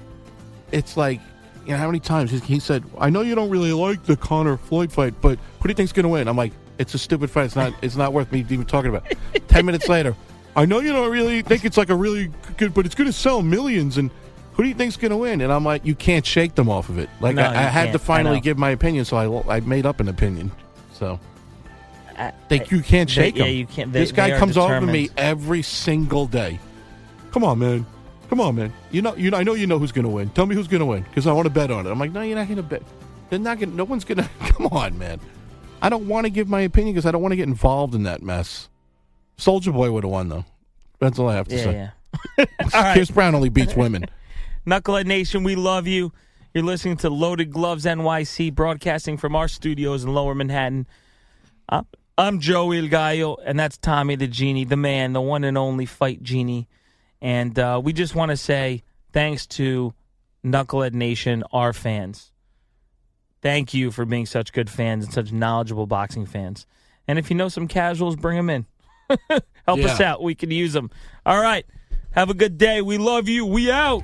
it's 0.72 0.98
like, 0.98 1.20
you 1.66 1.72
know, 1.72 1.78
how 1.78 1.88
many 1.88 2.00
times 2.00 2.32
he, 2.32 2.40
he 2.40 2.60
said, 2.60 2.84
I 3.00 3.10
know 3.10 3.22
you 3.22 3.36
don't 3.36 3.50
really 3.50 3.72
like 3.74 4.04
the 4.04 4.18
Conor 4.18 4.58
Floyd 4.58 4.92
fight, 4.92 5.14
but 5.22 5.40
who 5.60 5.64
do 5.64 5.70
you 5.70 5.76
think's 5.76 5.94
going 5.94 6.04
to 6.04 6.10
win? 6.10 6.28
I'm 6.28 6.36
like, 6.36 6.52
it's 6.78 6.94
a 6.94 6.98
stupid 6.98 7.30
fight. 7.32 7.46
It's 7.46 7.56
not, 7.56 7.74
it's 7.82 7.96
not 7.96 8.14
worth 8.14 8.32
me 8.32 8.40
even 8.40 8.66
talking 8.66 8.90
about. 8.90 9.06
Ten 9.48 9.66
minutes 9.66 9.88
later, 9.88 10.16
I 10.56 10.66
know 10.66 10.80
you 10.80 10.92
don't 10.92 11.12
really 11.12 11.42
think 11.42 11.64
it's 11.66 11.78
like 11.78 11.90
a 11.90 11.96
really 11.96 12.32
good, 12.58 12.74
but 12.74 12.86
it's 12.86 12.96
going 12.96 13.08
to 13.08 13.14
sell 13.14 13.42
millions. 13.42 13.98
And 13.98 14.12
who 14.54 14.64
do 14.64 14.70
you 14.70 14.76
think's 14.76 14.98
going 14.98 15.12
to 15.12 15.18
win? 15.18 15.42
And 15.42 15.54
I'm 15.54 15.64
like, 15.64 15.86
you 15.86 15.96
can't 15.96 16.26
shake 16.26 16.56
them 16.56 16.70
off 16.70 16.90
of 16.90 16.98
it. 16.98 17.10
Like, 17.22 17.36
No, 17.36 17.44
I, 17.44 17.52
I 17.52 17.62
had 17.64 17.92
to 17.94 18.00
finally 18.00 18.40
give 18.42 18.58
my 18.58 18.72
opinion, 18.72 19.06
so 19.06 19.46
I, 19.48 19.58
I 19.58 19.60
made 19.62 19.86
up 19.86 20.00
an 20.00 20.10
opinion. 20.10 20.52
So 20.94 21.20
They, 22.50 22.66
you 22.70 22.82
can't 22.82 23.10
they- 23.10 23.14
shake 23.14 23.36
yeah, 23.38 23.46
you 23.46 23.66
can't. 23.66 23.92
They- 23.92 24.00
this 24.00 24.12
guy 24.12 24.38
comes 24.38 24.58
over 24.58 24.80
to 24.80 24.86
me 24.86 25.10
every 25.18 25.62
single 25.62 26.28
day. 26.28 26.60
Come 27.32 27.44
on, 27.44 27.60
man. 27.60 27.86
Come 28.30 28.40
on, 28.42 28.56
man. 28.56 28.74
You 28.92 29.02
know, 29.02 29.16
you 29.16 29.30
know, 29.32 29.38
I 29.38 29.44
know 29.44 29.54
you 29.54 29.68
know 29.68 29.78
who's 29.80 29.92
going 29.92 30.06
to 30.06 30.10
win. 30.12 30.30
Tell 30.30 30.46
me 30.46 30.56
who's 30.56 30.68
going 30.68 30.80
to 30.80 30.86
win 30.86 31.04
because 31.04 31.28
I 31.28 31.34
want 31.34 31.46
to 31.46 31.50
bet 31.54 31.70
on 31.72 31.86
it. 31.86 31.92
I'm 31.92 32.00
like, 32.00 32.12
no, 32.12 32.22
you're 32.22 32.36
not 32.38 32.48
going 32.48 32.58
to 32.58 32.64
bet. 32.64 32.82
They're 33.30 33.40
not 33.40 33.60
going. 33.60 33.76
No 33.76 33.84
one's 33.84 34.04
going 34.06 34.18
to. 34.24 34.30
Come 34.40 34.68
on, 34.68 34.98
man. 34.98 35.20
I 35.82 35.90
don't 35.90 36.08
want 36.08 36.26
to 36.26 36.30
give 36.30 36.48
my 36.48 36.62
opinion 36.62 36.94
because 36.96 37.06
I 37.06 37.12
don't 37.12 37.22
want 37.22 37.32
to 37.34 37.36
get 37.36 37.48
involved 37.48 37.94
in 37.96 38.04
that 38.04 38.22
mess. 38.22 38.70
Soldier 39.38 39.72
Boy 39.72 39.92
would 39.92 40.04
have 40.04 40.12
won 40.12 40.30
though. 40.30 40.46
That's 41.00 41.20
all 41.20 41.28
I 41.30 41.36
have 41.36 41.48
to 41.50 41.56
Yeah, 41.56 41.64
say. 41.64 41.74
yeah. 42.38 42.46
All 42.74 42.82
right. 42.82 42.94
Chris 42.94 43.12
Brown 43.12 43.36
only 43.36 43.50
beats 43.50 43.76
women. 43.76 44.06
Knucklehead 44.68 45.06
Nation, 45.06 45.44
we 45.44 45.56
love 45.56 45.88
you. 45.88 46.14
You're 46.54 46.64
listening 46.64 46.98
to 46.98 47.10
Loaded 47.10 47.52
Gloves 47.52 47.84
NYC, 47.86 48.54
broadcasting 48.54 49.18
from 49.18 49.36
our 49.36 49.48
studios 49.48 50.04
in 50.06 50.14
Lower 50.14 50.34
Manhattan. 50.36 50.88
I'm, 51.68 51.86
I'm 52.16 52.40
Joey 52.40 52.78
El 52.78 52.90
Gallo, 52.90 53.38
and 53.44 53.60
that's 53.60 53.78
Tommy 53.78 54.16
the 54.16 54.28
Genie, 54.28 54.66
the 54.66 54.78
man, 54.78 55.14
the 55.14 55.22
one 55.22 55.44
and 55.44 55.58
only 55.58 55.88
Fight 55.88 56.22
Genie. 56.22 56.68
And 57.22 57.58
uh, 57.58 57.82
we 57.84 57.92
just 57.92 58.14
want 58.14 58.30
to 58.30 58.38
say 58.38 58.84
thanks 59.12 59.48
to 59.48 59.96
Knucklehead 60.46 60.94
Nation, 60.94 61.44
our 61.52 61.74
fans. 61.74 62.32
Thank 63.42 63.74
you 63.74 63.90
for 63.90 64.06
being 64.06 64.28
such 64.28 64.54
good 64.54 64.70
fans 64.70 65.06
and 65.06 65.14
such 65.14 65.32
knowledgeable 65.32 65.88
boxing 65.88 66.28
fans. 66.28 66.68
And 67.08 67.18
if 67.18 67.32
you 67.32 67.36
know 67.36 67.50
some 67.50 67.68
casuals, 67.68 68.16
bring 68.16 68.38
them 68.38 68.50
in. 68.50 68.66
Help 69.66 69.80
us 69.80 70.00
out. 70.00 70.22
We 70.22 70.36
can 70.36 70.52
use 70.52 70.74
them. 70.74 70.92
All 71.26 71.42
right. 71.42 71.66
Have 72.12 72.30
a 72.30 72.36
good 72.36 72.60
day. 72.60 72.82
We 72.84 73.00
love 73.00 73.28
you. 73.28 73.44
We 73.44 73.72
out. 73.72 74.04